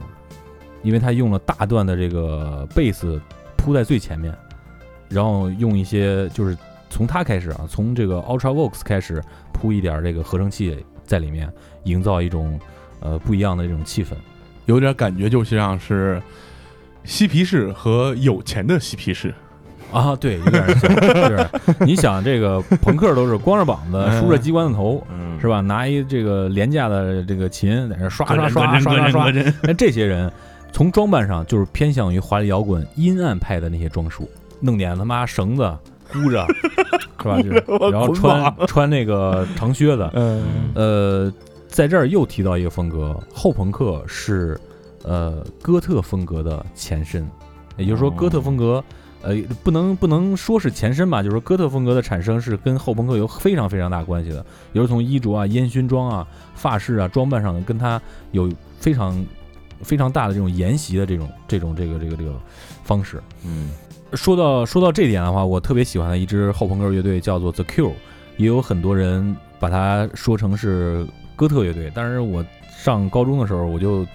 [0.83, 3.19] 因为它用了大段的这个贝斯
[3.55, 4.31] 铺在最前面，
[5.09, 6.55] 然后用一些就是
[6.91, 9.19] 从它开始啊，从这个 Ultra Vox 开始
[9.51, 11.51] 铺一点这个合成器在里面，
[11.85, 12.59] 营造一种
[12.99, 14.09] 呃不一样的这种气氛。
[14.65, 16.21] 有点感觉就像是
[17.03, 19.33] 嬉皮士和有钱的嬉皮士。
[19.89, 21.49] 啊，对，有点像，有点。
[21.79, 25.61] 你想，这个朋克都是光着膀子， 嗯梳着鸡冠子头，嗯是吧？
[25.61, 29.43] 拿一这个廉价的这个琴在那刷刷刷刷刷刷。
[29.63, 30.29] 那这些人
[30.73, 34.29] 从装扮上就是偏向于华丽摇滚阴暗派的那些装束，
[34.59, 35.73] 弄点他妈绳子
[36.11, 36.45] 箍着，
[37.23, 37.41] 是吧？
[37.41, 40.09] 就是然后穿穿那个长靴子。
[40.11, 40.43] 嗯
[40.75, 41.33] 呃，
[41.77, 44.59] 在这儿又提到一个风格，后朋克是
[45.03, 47.29] 呃哥特风格的前身，
[47.75, 48.83] 也就是说哥特风格。
[49.21, 54.37] 呃，不能不能说是前身吧，就是说哥特风格的产生是跟后朋克有非常非常大关系的，
[54.73, 58.01] 也就是从衣着啊、烟熏妆啊、发饰啊、装扮上，跟它
[58.31, 59.23] 有非常
[59.83, 62.33] 非常大的这种沿袭的这种这种这个这个这个
[62.83, 63.21] 方式。
[63.45, 63.69] 嗯
[64.13, 67.93] 说到说到这点的话，我特别喜欢的一支后朋克乐队叫做 The Cure，
[68.37, 71.05] 也有很多人把它说成是
[71.37, 74.05] 哥特乐队，但是我上高中的时候我就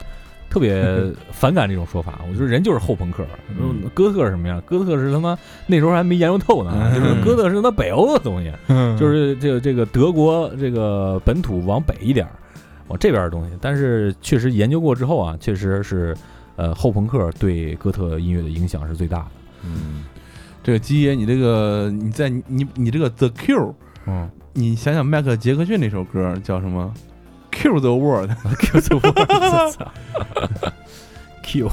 [0.51, 0.85] 特别
[1.33, 3.25] 反感这种说法，我觉得人就是后朋克，
[3.59, 4.61] 嗯哥特是什么呀？
[4.67, 12.33] 哥特是他妈那时候还没研究透呢，嗯就是哥特是他妈北欧的东西，嗯就是这个这个德国这个本土往北一点儿，
[12.89, 13.57] 往这边的东西。
[13.61, 16.15] 但是确实研究过之后啊，确实是
[16.57, 19.27] 呃后朋克对哥特音乐的影响是最大的。
[19.65, 20.05] 嗯
[20.63, 23.75] 这个基爷，你这个你在你你你这个 The Q，
[24.07, 26.93] 嗯你想想迈克杰克逊那首歌叫什么
[27.53, 29.01] ？Q the World，Q 字窝，
[29.71, 29.93] 操
[31.43, 31.71] ，Q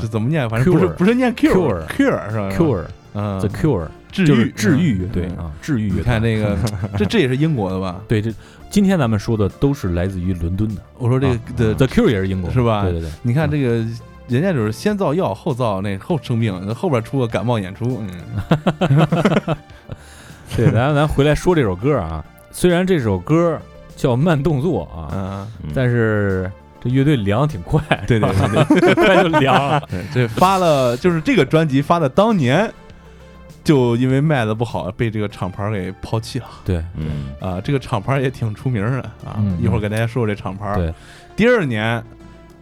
[0.00, 0.48] 是怎么念？
[0.48, 2.84] 反正不是 Cure 不是念 Q Cure Q 是吧 Cure
[3.14, 5.98] 嗯 The Cure 治愈治愈乐队嗯啊，治愈乐队。
[5.98, 6.56] 你看那个，
[6.96, 8.00] 这这也是英国的吧？
[8.08, 8.32] 对这
[8.70, 13.84] 今天咱们说的都是来自于伦敦的我说这个啊的 The Cure 也是英国的是吧对对对，你看这个，
[14.28, 18.10] 人家就是先造药后造那后生病，后边出个感冒演出，嗯，
[20.56, 23.60] 对，咱咱回来说这首歌啊，虽然这首歌
[23.96, 29.82] 叫慢动作啊，啊，嗯但是这乐队凉得挺快，对对对对， 很快就凉了。
[29.90, 32.70] 对这发了就是这个专辑发的当年，
[33.64, 37.60] 就因为卖的不好，被这个厂牌给抛弃了对嗯啊。
[37.60, 40.74] 这个厂牌也挺出名的啊，嗯一会儿给大家说说这厂牌。
[40.76, 40.94] 对，
[41.34, 42.02] 第二年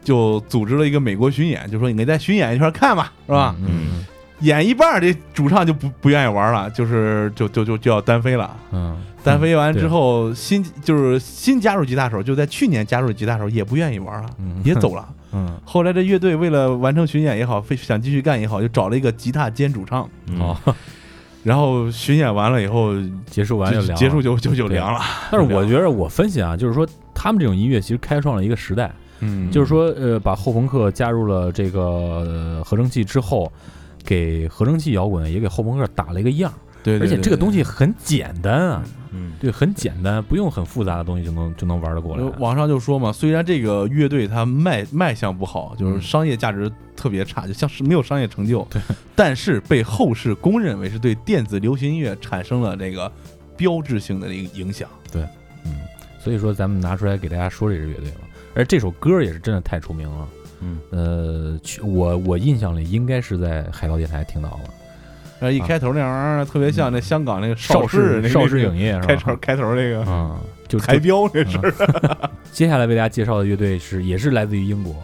[0.03, 3.55] 就组织了一个美国巡演，就说你给再巡演一圈看吧，是吧？
[3.61, 4.05] 嗯
[4.41, 8.55] 演一半，这主唱就不不愿意玩了，就是就就就就要单飞了。
[8.73, 8.95] 嗯，
[9.25, 15.09] 单飞完之后，新就是新加入吉他手，就在去年加入吉他手，也不愿意玩了，嗯也走了。
[15.33, 20.09] 嗯，后来这乐队为了完成巡演也好，非想继续干也好，就找了一个吉他兼主唱。
[20.29, 20.77] 嗯好，
[21.43, 22.93] 然后巡演完了以后，
[23.27, 25.01] 结束完就结束就就就凉了。
[25.33, 33.51] 但是我觉得我分析啊，就是说他们这种音乐其实开创了一个时代，嗯就是说呃，把后朋克加入了这个、呃合成器之后，
[34.05, 36.53] 给合成器摇滚也给后朋克打了一个样
[36.93, 42.23] 儿，对，对而且这个东西很简单啊，嗯对，很简单，不用很复杂的东西就能就能玩得过来。
[42.23, 48.81] 呃网上就说嘛，虽然这个乐队它卖卖相不好，就是嗯商业价值特别差，就像是没有商业成就，对，
[49.15, 53.11] 但是被后世公认为是对电子流行音乐产生了这个
[53.57, 54.89] 标志性的一个影响。
[55.11, 55.23] 对
[55.65, 55.73] 嗯，
[56.19, 60.29] 所以说咱们拿出来给大家说这支乐队嘛，而这首歌也是真的太出名了。
[60.61, 64.61] 嗯呃，去我我印象里应该是在海盗电台听到了，
[65.45, 69.07] 然后一开头那玩意儿特别像那香港那个邵氏那邵氏影业是吧？
[69.07, 71.61] 开头开头那个啊，就 台标那是，
[72.51, 74.95] 接下来为大家介绍的乐队是也是来自于英国，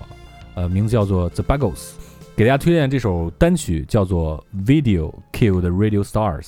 [0.54, 1.90] 呃，名字叫做 The Buggles。
[2.34, 6.42] 给大家推荐这首单曲叫做《Video Killed Radio Stars》，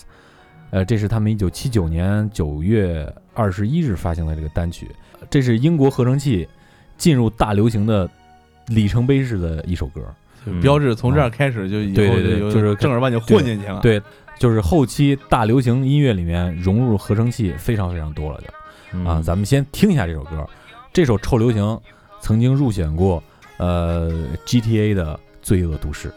[0.71, 4.89] 呃，这是他们一九七九年九月二十一日发行的这个单曲，
[5.29, 6.49] 这是英国合成器
[6.97, 8.09] 进入大流行的
[8.69, 10.01] 里程碑式的一首歌。
[10.61, 13.81] 标志从这儿开始就以后就是正儿八经混进去了。
[13.81, 14.01] 对，
[14.39, 20.47] 就是后期大流行音乐里面融入合成器非常非常多了就啊，咱们先听一下这首歌。
[20.93, 21.81] 这首臭流行
[22.21, 23.23] 曾经入选过
[23.57, 24.11] 呃
[24.47, 25.19] GTA 的。
[25.45, 26.09] 罪恶都市。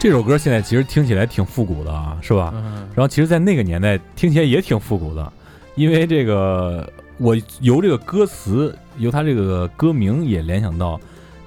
[0.00, 2.54] 这首歌现在其实听起来挺复古的啊，是吧？
[2.94, 5.30] 然后其实，在那个年代听起来也挺复古的，
[5.74, 10.98] 因为这个我由这个歌词，由他这个歌名也联想到，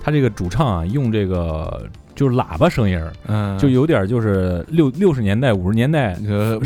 [0.03, 1.89] 他这个主唱啊用这个。
[2.15, 6.15] 就是喇叭声音儿，嗯，就有点就是六六十年代五十年代，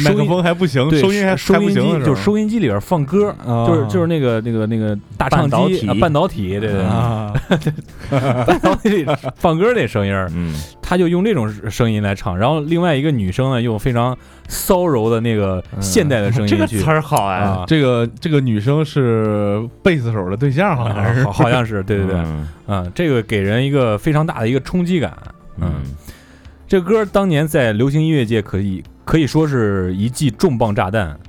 [0.04, 3.34] 麦克风还不行，收音还收音机就收音机里边放歌，
[3.66, 7.34] 就是就是那个那个那个大唱机半导体，对对啊，
[8.46, 9.06] 半导体
[9.38, 10.54] 放歌那声音儿，嗯，
[10.88, 14.18] 他就用这种声音来唱，然后另外一个女生呢用非常
[14.48, 22.24] 骚柔的那个现代的声音，这个词儿好啊，这个这个女生是贝斯手的对象，好像是， 好像是，对对对，
[22.68, 25.12] 嗯，这个给人一个非常大的一个冲击感。
[25.60, 25.70] 嗯，
[26.70, 31.20] 这歌当年在流行音乐界可以可以说是一记重磅炸弹。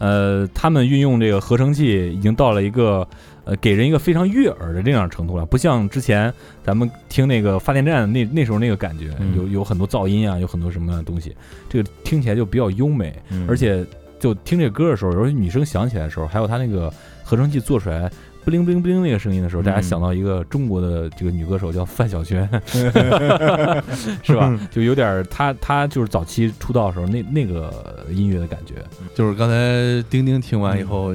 [0.00, 3.06] 呃，他们运用这个合成器已经到了一个
[3.44, 6.32] 呃给人一个非常悦耳的这样程度了，不像之前
[6.62, 11.36] 咱们听那个发电站那那时候那个感觉，有有很多噪音啊，有很多什么样的东西，
[11.68, 13.14] 这个听起来就比较优美，
[13.48, 13.84] 而且
[14.18, 16.92] 就听这歌的时候，尤其女生响起来的时候，还有它那个
[17.22, 18.10] 合成器做出来。
[18.44, 22.46] 不灵不灵不灵那个声音的时候，大家想到一个中国的这个女歌手叫范晓萱，
[24.22, 24.60] 是吧？
[24.70, 28.74] 就有点她她就是早期出道的时候那那个音乐的感觉。
[29.14, 29.54] 就是刚才
[30.10, 31.14] 丁丁听完以后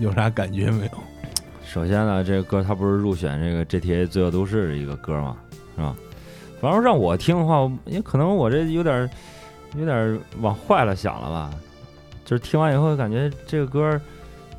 [0.00, 0.90] 有啥感觉没有？
[1.74, 5.36] 首先呢，这个歌它不是入选这个 GTA 罪恶都市的一个歌嘛，
[5.74, 5.92] 是吧？
[6.60, 9.10] 反正让我听的话，也可能我这有点
[9.76, 11.50] 有点往坏了想了吧。
[12.24, 14.00] 就是听完以后感觉这个歌。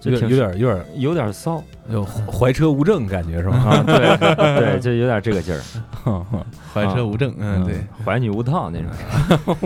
[0.03, 3.55] 有点有点有点有点骚，有怀车无证感觉是吧？
[3.57, 4.17] 啊，对
[4.59, 5.61] 对，就有点这个劲儿，
[6.71, 8.91] 怀车无证，嗯，对，怀女无套那种。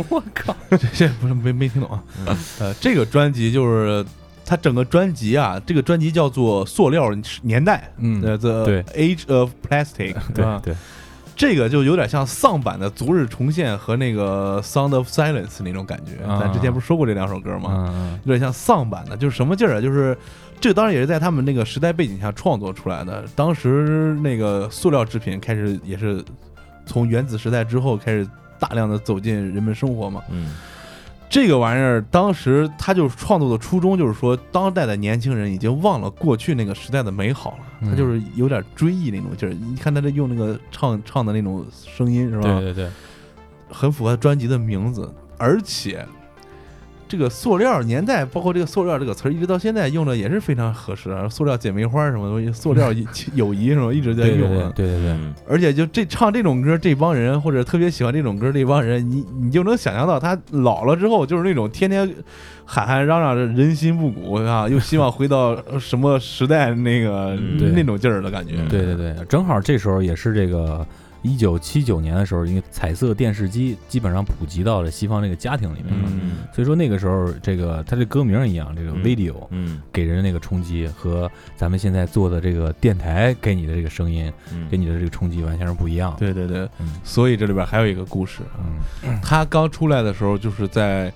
[0.10, 0.56] 我靠，
[0.93, 2.02] 这不是没没听懂啊？
[2.60, 4.06] 呃，这个专辑就是
[4.50, 7.12] 它整个专辑啊，这个专辑叫做《塑料
[7.43, 10.60] 年代》，嗯呃，The Age of Plastic，对吧？
[10.64, 10.74] 对，
[11.36, 16.26] 这个就有点像丧版的《昨日重现》和那个《Sound of Silence》那种感觉。
[16.26, 18.20] 啊咱之前不是说过这两首歌吗？
[18.24, 19.82] 有点像丧版的，就是什么劲儿啊？
[19.82, 20.18] 就是
[20.60, 23.26] 这个当然也是在他们那个时代背景下创作出来的。
[23.36, 26.26] 当时那个塑料制品开始也是
[26.88, 28.28] 从原子时代之后开始
[28.58, 30.24] 大量的走进人们生活嘛。
[30.32, 30.56] 嗯
[31.30, 39.54] 这个玩意儿当时他就是创作的初衷，就是说当代的年轻人已经忘了过去那个时代的美好了，嗯他就是有点追忆那种劲儿。
[39.54, 42.60] 你看他这用那个唱唱的那种声音是吧？
[42.60, 42.90] 对对对，
[43.70, 46.04] 很符合专辑的名字，而且
[47.10, 51.28] 这个塑料年代，包括这个塑料这个词儿，一直到现在用的也是非常合适啊。
[51.28, 52.93] 塑料姐妹花什么东西，塑料
[53.34, 54.72] 友谊什么一直在用啊。
[54.76, 62.07] 对对对，嗯而且就这唱这种歌，这帮人或者特别喜欢这种歌这帮人，你你就能想象到他老了之后，就是那种天天
[62.64, 67.36] 喊喊嚷嚷着人心不古啊，又希望回到什么时代那个
[67.74, 68.53] 那种劲儿的感觉。
[68.70, 70.86] 对对对，正好这时候也是这个
[71.22, 76.38] 一九七九年的时候，因为彩色电视机基本上普及到了西方这个家庭里面嘛，嗯。
[76.53, 79.03] 所以说那个时候这个它这歌名一样，这个嗯。
[79.03, 84.67] video 嗯给人那个冲击和咱们现在做的这个电台给你的这个声音嗯。
[84.70, 86.17] 给你的这个冲击完全是不一样的。
[86.20, 86.93] 对对对，嗯。
[87.03, 88.63] 所以这里边还有一个故事啊。
[89.03, 89.20] 嗯。
[89.22, 91.11] 他刚出来的时候，就是在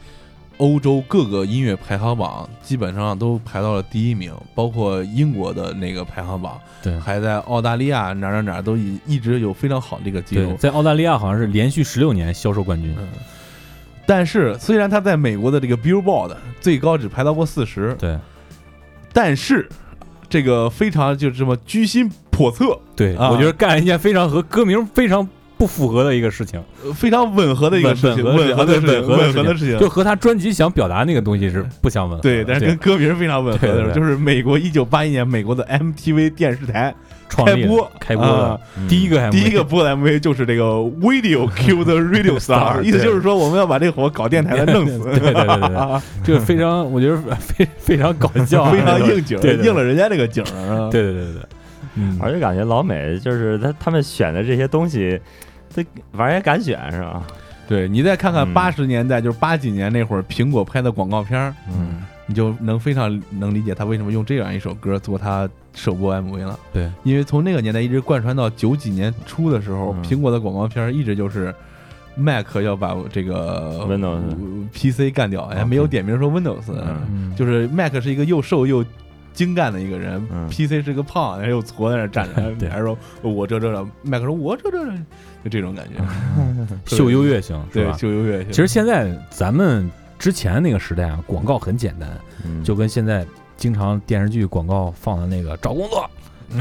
[0.57, 10.55] 欧洲各个音乐排行榜基本上都排到了第一名，包括英国的那个排行榜，对还在澳大利亚哪儿哪儿哪儿都一一直有非常好的一个记，录。
[10.57, 12.95] 在澳大利亚好像是连续十六年销售冠军。
[12.97, 13.07] 嗯，
[14.05, 18.17] 但是虽然他在美国的这个 Billboard 最高只排到过四十，对
[19.11, 19.67] 但是
[20.29, 25.27] 这个非常就这么居心叵测，对，啊我觉得干了一件非常和歌名非常
[25.64, 32.22] 不符合的一个事情，呃非常吻合的一个事情，吻吻合的事情，吻合的吻合的事情，就和他专辑想表达那个东西是不相吻合的。
[32.24, 36.93] 对，但是跟歌名非常吻合的，就是美国一九八一年美国的 MTV 电视台
[37.30, 38.59] 创立开播开播的
[38.89, 46.01] 第一个 MV 第一个播的 MV 就是这个 Video Kill the Radio Star，Star， 意思就是说我们要把这伙搞电台的弄死，对对对对对。
[46.26, 50.89] 这个非常，我觉得非 非常搞笑啊，非常应景，应了人家这个景儿啊。
[50.91, 51.41] 对对对对对，
[51.95, 55.20] 嗯，而且感觉老美就是他他们选的这些东西，
[55.74, 57.24] 这玩意儿也敢选是吧？
[57.67, 58.53] 对你再看看嗯。
[58.53, 62.03] 八十年代，就是八几年那会儿，苹果拍的广告片儿，嗯。
[62.26, 66.57] 你就能非常能理解他为什么用这样一首歌做他首播 MV 了。
[66.71, 70.03] 对，因为从那个年代一直贯穿到九几年初的时候，嗯。
[70.03, 71.53] 苹果的广告片儿一直就是
[72.15, 74.21] Mac 要把这个 Windows
[74.74, 77.36] PC 干掉，哎没有点名说 Windows，嗯嗯。
[77.36, 78.86] 就是 Mac 是一个又瘦又
[79.34, 84.91] 精干的一个人、嗯 p c 是个胖，然后又矬在那儿站着， 对还说我这这这，Mac 说我这这这，
[85.43, 86.03] 就这种感觉，
[86.95, 87.97] 秀优越性是对，吧？
[87.97, 88.51] 秀优越性。
[88.51, 92.09] 其实现在咱们之前那个时代啊，广告很简单，
[92.45, 93.25] 嗯就跟现在
[93.57, 96.09] 经常电视剧广告放的那个找工作。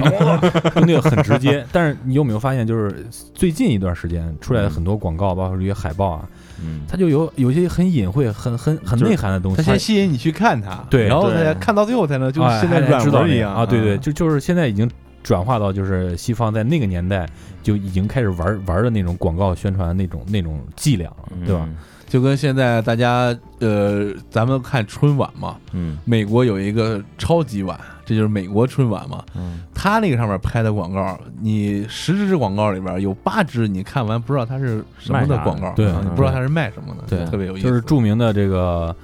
[0.01, 3.05] 找工作，就 那个很直接，但是你有没有发现，就是
[3.35, 6.29] 最近一段时间出来的很多广告，包括这些海报啊，
[6.63, 6.83] 嗯。
[6.89, 9.57] 它就有有些很隐晦、很很很内涵的东西。
[9.57, 11.07] 他先吸引你去看它，对。
[11.07, 11.43] 然后对。
[11.43, 13.55] 才看到最后才能，就哎现在软还知道文一样。
[13.55, 14.01] 啊，对对，嗯。
[14.01, 14.91] 就就是现在已经
[15.23, 17.29] 转化到就是西方在那个年代
[17.63, 21.69] 就已经开始玩玩的那种广告宣传的那种那种伎俩了，对吧？？
[22.09, 25.97] 就跟现在大家呃，咱们看春晚嘛，嗯。
[26.05, 29.25] 美国有一个超级碗，这就是美国春晚嘛。
[29.35, 37.67] 嗯他那个上面拍的广告，你十支广告里边有八支你看完不知道它是什么的广告，对啊你不知道它是卖什么的，对特别有意思。
[37.67, 38.95] 就是著名的这个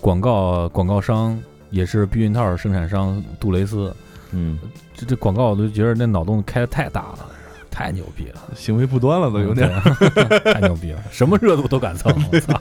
[0.00, 1.36] 广告广告商，
[1.70, 3.92] 也是避孕套生产商杜蕾斯，
[4.30, 4.56] 嗯
[4.94, 7.26] 这这广告我都觉得那脑洞开的太大了，
[7.72, 9.68] 太牛逼了，行为不端了，都有点。
[9.98, 12.60] 对 太牛逼了，什么热度都敢蹭，我操！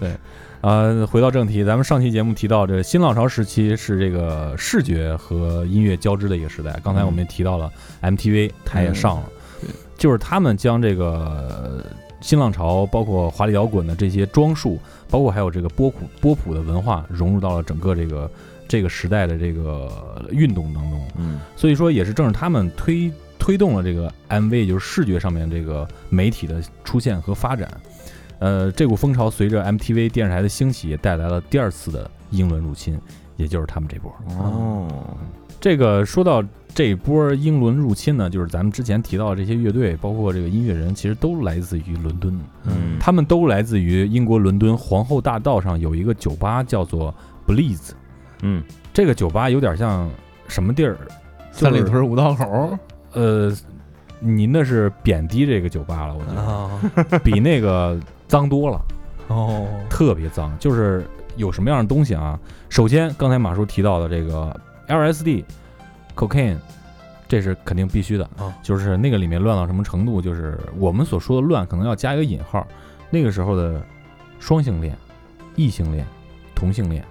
[0.00, 0.16] 对，
[0.64, 6.80] 啊，回到正题，咱们上期节目提到，这新浪潮时期是这个视觉和音乐交织的一个时代。
[6.82, 9.28] 刚才我们也提到了 MTV，它也上了，
[9.60, 11.84] 对就是他们将这个呃
[12.22, 18.30] 新浪潮，包括华丽摇滚的这些装束，包括还有这个波普波普的文化，融入到了整个这个
[18.66, 21.06] 这个时代的这个运动当中。
[21.18, 27.68] 嗯所以说，也是正是他们推推动了这个 MV，就是视觉上面这个媒体的出现和发展。
[28.44, 33.00] 呃，这股风潮随着 MTV 电视台的兴起，也带来了第二次的英伦入侵，
[33.36, 34.14] 也就是他们这波。
[34.38, 34.86] 哦
[35.58, 47.14] 这个说到这一波英伦入侵呢，就是咱们之前提到的这些乐队，包括这个音乐人，其实都来自于伦敦，嗯他们都来自于英国伦敦皇后大道上有一个酒吧叫做
[47.46, 47.92] Blaze，
[48.42, 50.10] 嗯，这个酒吧有点像
[50.48, 50.98] 什么地儿？
[51.50, 52.78] 三里屯五道口。
[53.14, 53.50] 呃，
[54.20, 56.22] 您那是贬低这个酒吧了，我
[56.94, 57.98] 觉得比那个
[58.28, 58.80] 脏多了。
[59.28, 61.06] 哦，特别脏，就是
[61.36, 62.38] 有什么样的东西啊？
[62.68, 64.54] 首先，刚才马叔提到的这个
[64.88, 65.44] LSD、
[66.14, 66.58] cocaine，
[67.26, 68.54] 这是肯定必须的啊。
[68.62, 70.20] 就是那个里面乱到什么程度？
[70.20, 72.66] 就是我们所说的乱，可能要加一个引号。
[73.08, 73.80] 那个时候的
[74.38, 74.94] 双性恋、
[75.56, 76.04] 异性恋、
[76.54, 77.02] 同性恋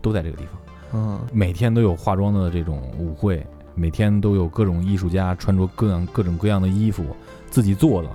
[0.00, 0.60] 都在这个地方。
[0.94, 7.04] 嗯，每天都有化妆的这种舞会，每天都有各种艺术家穿着各样各种各样的衣服，
[7.50, 8.08] 自己做的。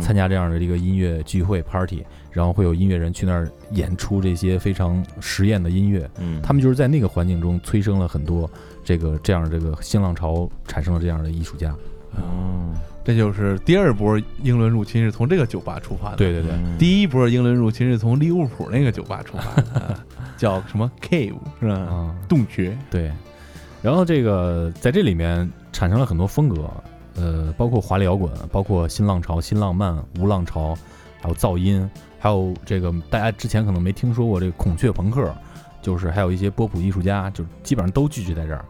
[0.00, 6.08] 参加这样的一个音乐聚会 party，然后会有音乐人去那儿演出这些非常实验的音乐。
[6.18, 8.48] 嗯，他们就是在那个环境中催生了很多
[8.84, 11.74] 这个这样这个新浪潮，产生了这样的艺术家。
[12.16, 12.74] 哦，
[13.04, 16.16] 这就是第二波英伦入侵是从这个酒吧出发的。
[16.16, 19.98] 对对对，第一波英伦入侵是从利物浦那个酒吧出发的，
[20.36, 21.74] 叫什么 cave 是吧？
[21.74, 22.76] 啊，洞穴。
[22.90, 23.12] 对，
[23.80, 26.68] 然后这个在这里面产生了很多风格。
[27.16, 30.76] 呃，包括华丽摇滚，包括新浪潮、新浪漫、无浪潮，
[31.20, 31.88] 还有噪音，
[32.18, 35.34] 还有这个大家之前可能没听说过这个孔雀朋克，
[35.82, 38.64] 就是还有一些波普艺术家，就基本上都聚集在这儿。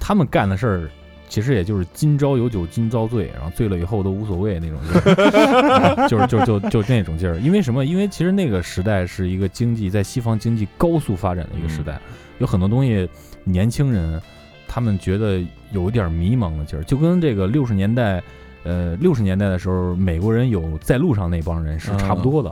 [0.00, 0.90] 他们干的事儿，
[1.28, 7.38] 其实也就是今朝有酒今朝醉，然后醉了以后都无所谓那种劲儿， 就是就就就那种劲儿。
[7.38, 7.84] 因为什么？
[7.84, 12.00] 因为其实那个时代是一个经济在西方经济高速发展的一个时代，
[12.38, 13.08] 有很多东西
[13.44, 14.20] 年轻人。
[14.68, 15.40] 他们觉得
[15.76, 18.22] 有一点迷茫的劲儿，就跟这个六十年代，
[18.64, 22.50] 呃，六十年代的时候，美国人有在路上那帮人是差不多的。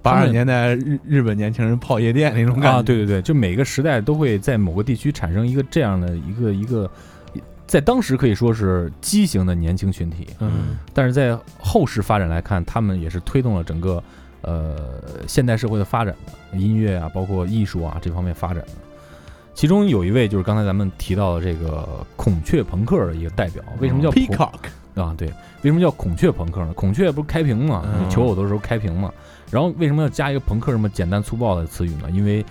[0.00, 6.90] 八十年代日日本年轻人泡夜店那种感觉，啊，对对对，就每个时代都会在某个地区产生一个这样的一个一个，
[7.66, 10.28] 在当时可以说是畸形的年轻群体。
[10.40, 14.02] 嗯，但是在后世发展来看，他们也是推动了整个
[14.42, 14.76] 呃
[15.28, 18.72] 现代社会的发展的，音乐啊，包括艺术啊这方面发展的。
[19.54, 21.86] 其中有一位就是刚才咱们提到的这个
[22.16, 24.52] 孔雀朋克的一个代表，为什么叫 Peacock
[24.94, 25.14] 啊？
[25.16, 25.28] 对，
[25.62, 26.72] 为什么叫孔雀朋克呢？
[26.74, 29.12] 孔雀不是开屏嘛，求偶的时候开屏嘛。
[29.50, 32.10] 然后为什么要加一个朋克这么简单粗暴的词语呢？
[32.12, 32.44] 因为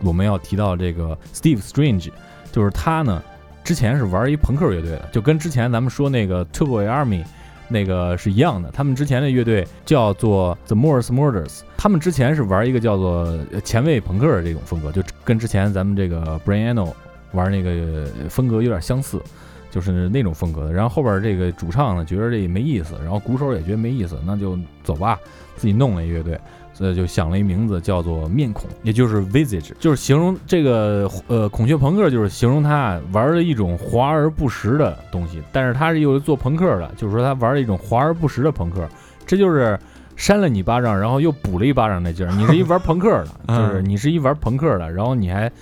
[0.00, 2.10] 我们要提到这个 Steve Strange，
[2.50, 3.22] 就是他呢
[3.62, 7.24] 之前是玩一朋克乐队的，就跟之前咱们说那个 Turbo Army。
[7.70, 16.94] 那个是一样的，他们之前的乐队叫做 The Morse Murders，他们之前是玩一个叫做前卫朋克的这种风格，就跟之前咱们这个 Brian O
[17.32, 19.22] 玩那个风格有点相似，
[19.70, 20.72] 就是那种风格的。
[20.72, 25.18] 然后后边这个主唱呢觉得这没意思，然后鼓手也觉得没意思，那就走吧，
[25.56, 26.38] 自己弄了一乐队。
[26.80, 35.42] 呃，就想了一名字叫做面孔，也就是 visage，就是形容这个呃孔雀朋克，就是形容他玩了一种华而不实的东西。
[35.52, 38.88] 但是他是又做朋克的，就是说他玩了一种华而不实的朋克，
[39.26, 39.78] 这就是
[40.16, 42.32] 扇了你巴掌，然后又补了一巴掌那劲儿。
[42.32, 45.52] 你是一玩朋克的， 就是你是一玩朋克的，然后你还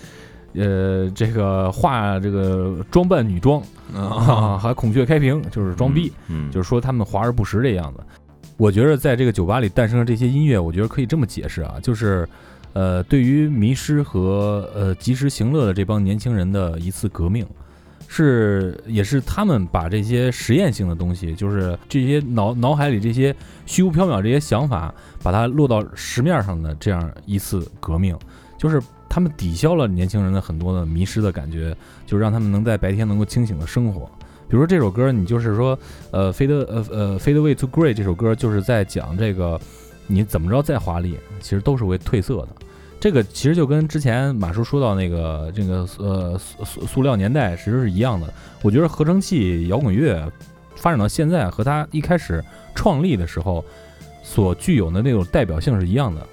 [0.54, 3.60] 呃这个画这个装扮女装
[3.92, 6.12] 啊，还孔雀开屏，就是装逼，
[6.52, 8.00] 就是说他们华而不实这样子。
[8.58, 12.28] 我觉得在这个酒吧里诞生的这些音乐，我觉得可以这么解释啊，就是，
[12.72, 17.46] 呃，对于迷失和呃及时行乐的这帮年轻人的一次革命，
[18.08, 23.32] 是也是他们把这些实验性的东西，就是这些脑脑海里这些
[23.64, 24.92] 虚无缥缈这些想法，
[25.22, 28.18] 把它落到石面上的这样一次革命，
[28.58, 34.10] 就是他们抵消了年轻人的很多的迷失的感觉，就让他们能在白天能够清醒的生活。
[34.48, 35.78] 比如说这首歌，你就是说，
[36.10, 39.60] 呃，fade 呃呃 fade away to gray 这首歌就是在讲这个，
[40.06, 42.48] 你怎么着再华丽，其实都是会褪色的。
[42.98, 48.26] 这个其实就跟之前马叔说到那个这个呃塑塑塑料年代其实是一样的。
[48.62, 50.20] 我觉得合成器摇滚乐
[50.74, 52.42] 发展到现在，和它一开始
[52.74, 53.64] 创立的时候
[54.22, 56.26] 所具有的那种代表性是一样的。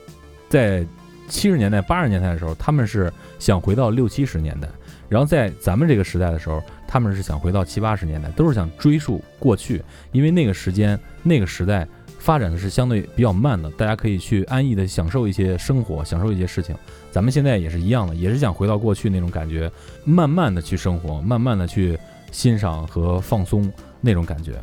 [0.47, 0.85] 在
[1.27, 4.69] 七十年代、八十年代的时候，他们是想回到六七十年代。
[5.07, 6.59] 然后在咱们这个时代的时候，
[6.95, 9.83] 他们是想回到七八十年代，都是想追溯过去，
[10.13, 11.85] 因为那个时间、那个时代
[12.19, 16.73] 发展的是相对比较慢的，大家可以去安逸的享受一些生活，享受一些事情。
[17.11, 19.69] 咱们现在也是一样的，也是想回到过去那种感觉，
[20.05, 21.99] 慢慢的去生活，慢慢的去
[22.31, 23.69] 欣赏和放松
[23.99, 24.53] 那种感觉。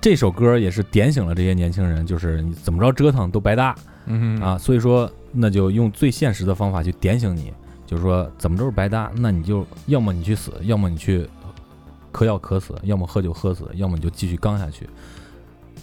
[0.00, 3.76] 这首歌也是点醒了这些年轻人，就是你怎么着折腾都白搭，
[4.06, 7.52] 嗯啊，所以说那就用最现实的方法去点醒你。
[7.86, 11.28] 就是说，怎么都是白搭，那你就要么你去死，要么你去
[12.14, 14.88] 嗑药嗑死，要么喝酒喝死，要么你就继续刚下去。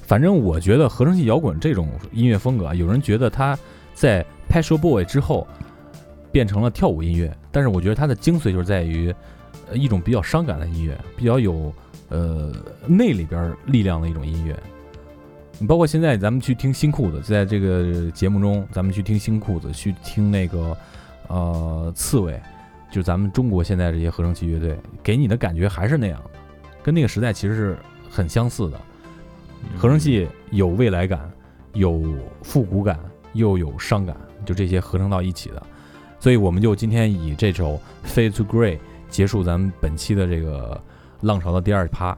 [0.03, 3.59] 反正我觉得合成器摇滚这种音乐风格啊，有人觉得它
[3.93, 5.45] 在 p a s s i o Boy 之后
[6.31, 9.13] 变成了跳舞音乐，但是我觉得它的精髓就是在于
[9.73, 11.73] 一种比较伤感的音乐，比较有
[12.07, 12.53] 呃
[12.87, 14.57] 内里边力量的一种音乐。
[15.59, 20.77] 你包括现在咱们去听新裤子，在这个节目中，咱们去听新裤子，去听那个。
[21.27, 22.37] 呃，刺猬，
[22.91, 26.39] 就咱们中国现在这些合成器乐队给你的感觉还是那样的，
[26.83, 27.77] 跟那个时代其实是
[28.09, 28.79] 很相似的。
[29.77, 31.31] 合成器有未来感，
[31.73, 32.03] 有
[32.43, 32.99] 复古感，
[33.33, 35.63] 又有伤感，就这些合成到一起的。
[36.19, 38.77] 所以我们就今天以这首《Fade to Grey》
[39.09, 40.79] 结束咱们本期的这个
[41.21, 42.17] 浪潮的第二趴，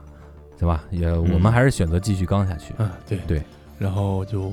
[0.58, 0.84] 对吧？
[0.90, 2.74] 也我们还是选择继续刚下去。
[2.78, 3.42] 嗯，对对，
[3.78, 4.52] 然后就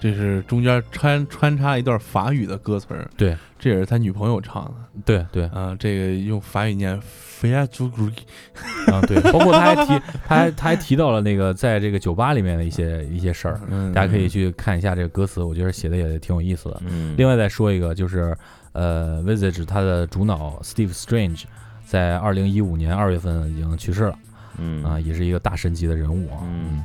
[0.00, 4.72] 这是中间穿穿插一段法语的歌词儿，对，这也是他女朋友唱的。
[5.04, 7.00] 对对，啊，这个用法语念
[7.40, 8.92] “Fade to Grey”。
[8.92, 16.80] 啊，对，包括他还提， 他还他还提到了那个在这个酒吧里面的一些一些事儿，嗯，大家可以去看一下这个歌词，我觉得写的也挺有意思的。
[16.86, 18.36] 嗯，另外再说一个，就是
[18.72, 21.42] 呃，Visage 他的主脑 Steve Strange
[21.84, 24.18] 在二零一五年二月份已经去世了，
[24.58, 24.84] 嗯。
[24.84, 26.38] 啊，也是一个大神级的人物啊。
[26.44, 26.82] 嗯，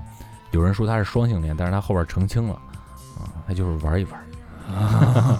[0.51, 2.59] 有人说他是双性恋，但是他后边澄清了，
[3.17, 4.19] 啊，他就是玩一玩。
[4.73, 5.39] 啊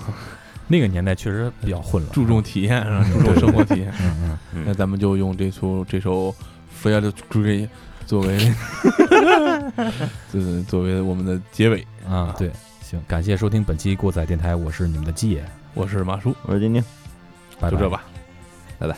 [0.65, 3.93] 那个年代确实比较混乱，注重体验，是吧注重生活体验。
[4.01, 6.31] 嗯嗯，嗯那咱们就用这出这首
[6.81, 7.67] 《Fade to Grey》
[8.05, 8.53] 作为，
[10.31, 11.85] 作 作为我们的结尾。
[12.09, 12.49] 啊，对，
[12.81, 15.43] 行，感谢收听本期过载电台，我是你们的鸡爷，
[15.73, 16.81] 我是马叔，我是丁丁。
[17.59, 18.03] 拜拜就这吧。
[18.79, 18.95] 拜拜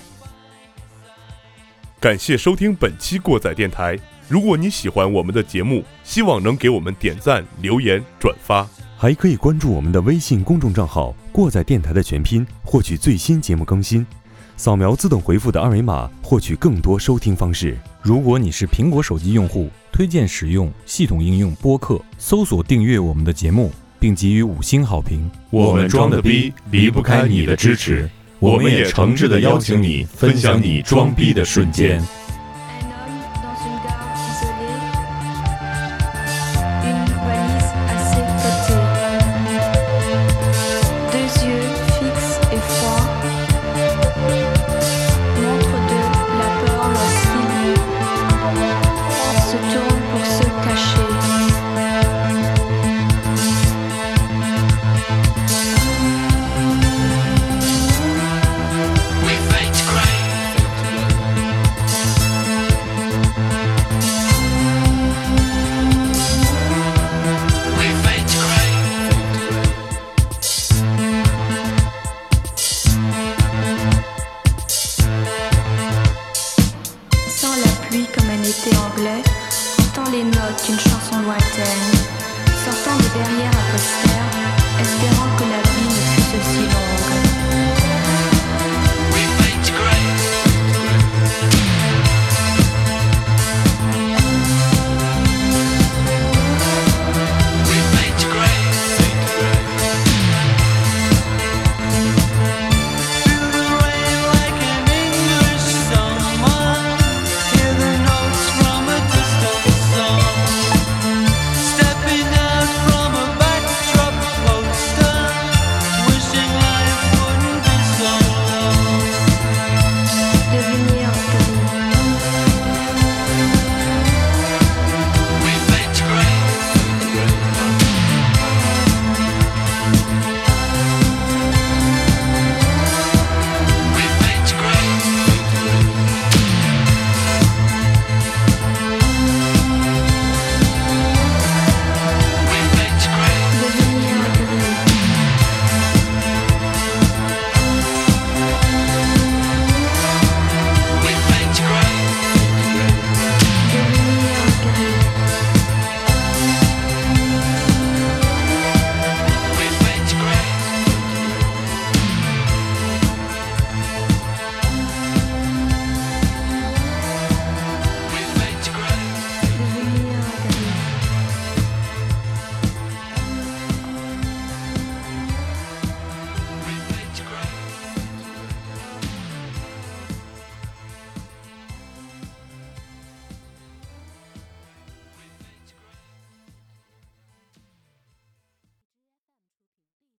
[2.00, 4.00] 感谢收听本期过载电台。
[4.28, 8.68] 如果你喜欢我们的节目，希望能给我们点赞、留言、转发。
[8.98, 14.06] 还可以关注我们的微信公众账号“过载电台”的全拼，获取最新节目更新。
[14.58, 17.78] 扫描自动回复的二维码，获取更多收听方式。
[18.02, 25.30] 如果你是苹果手机用户，推荐使用系统应用播客，搜索订阅我们的节目，并给予五星好评。
[25.52, 28.10] 我们装的逼离不开你的支持，
[28.40, 32.02] 我们也诚挚的邀请你分享你装逼的瞬间。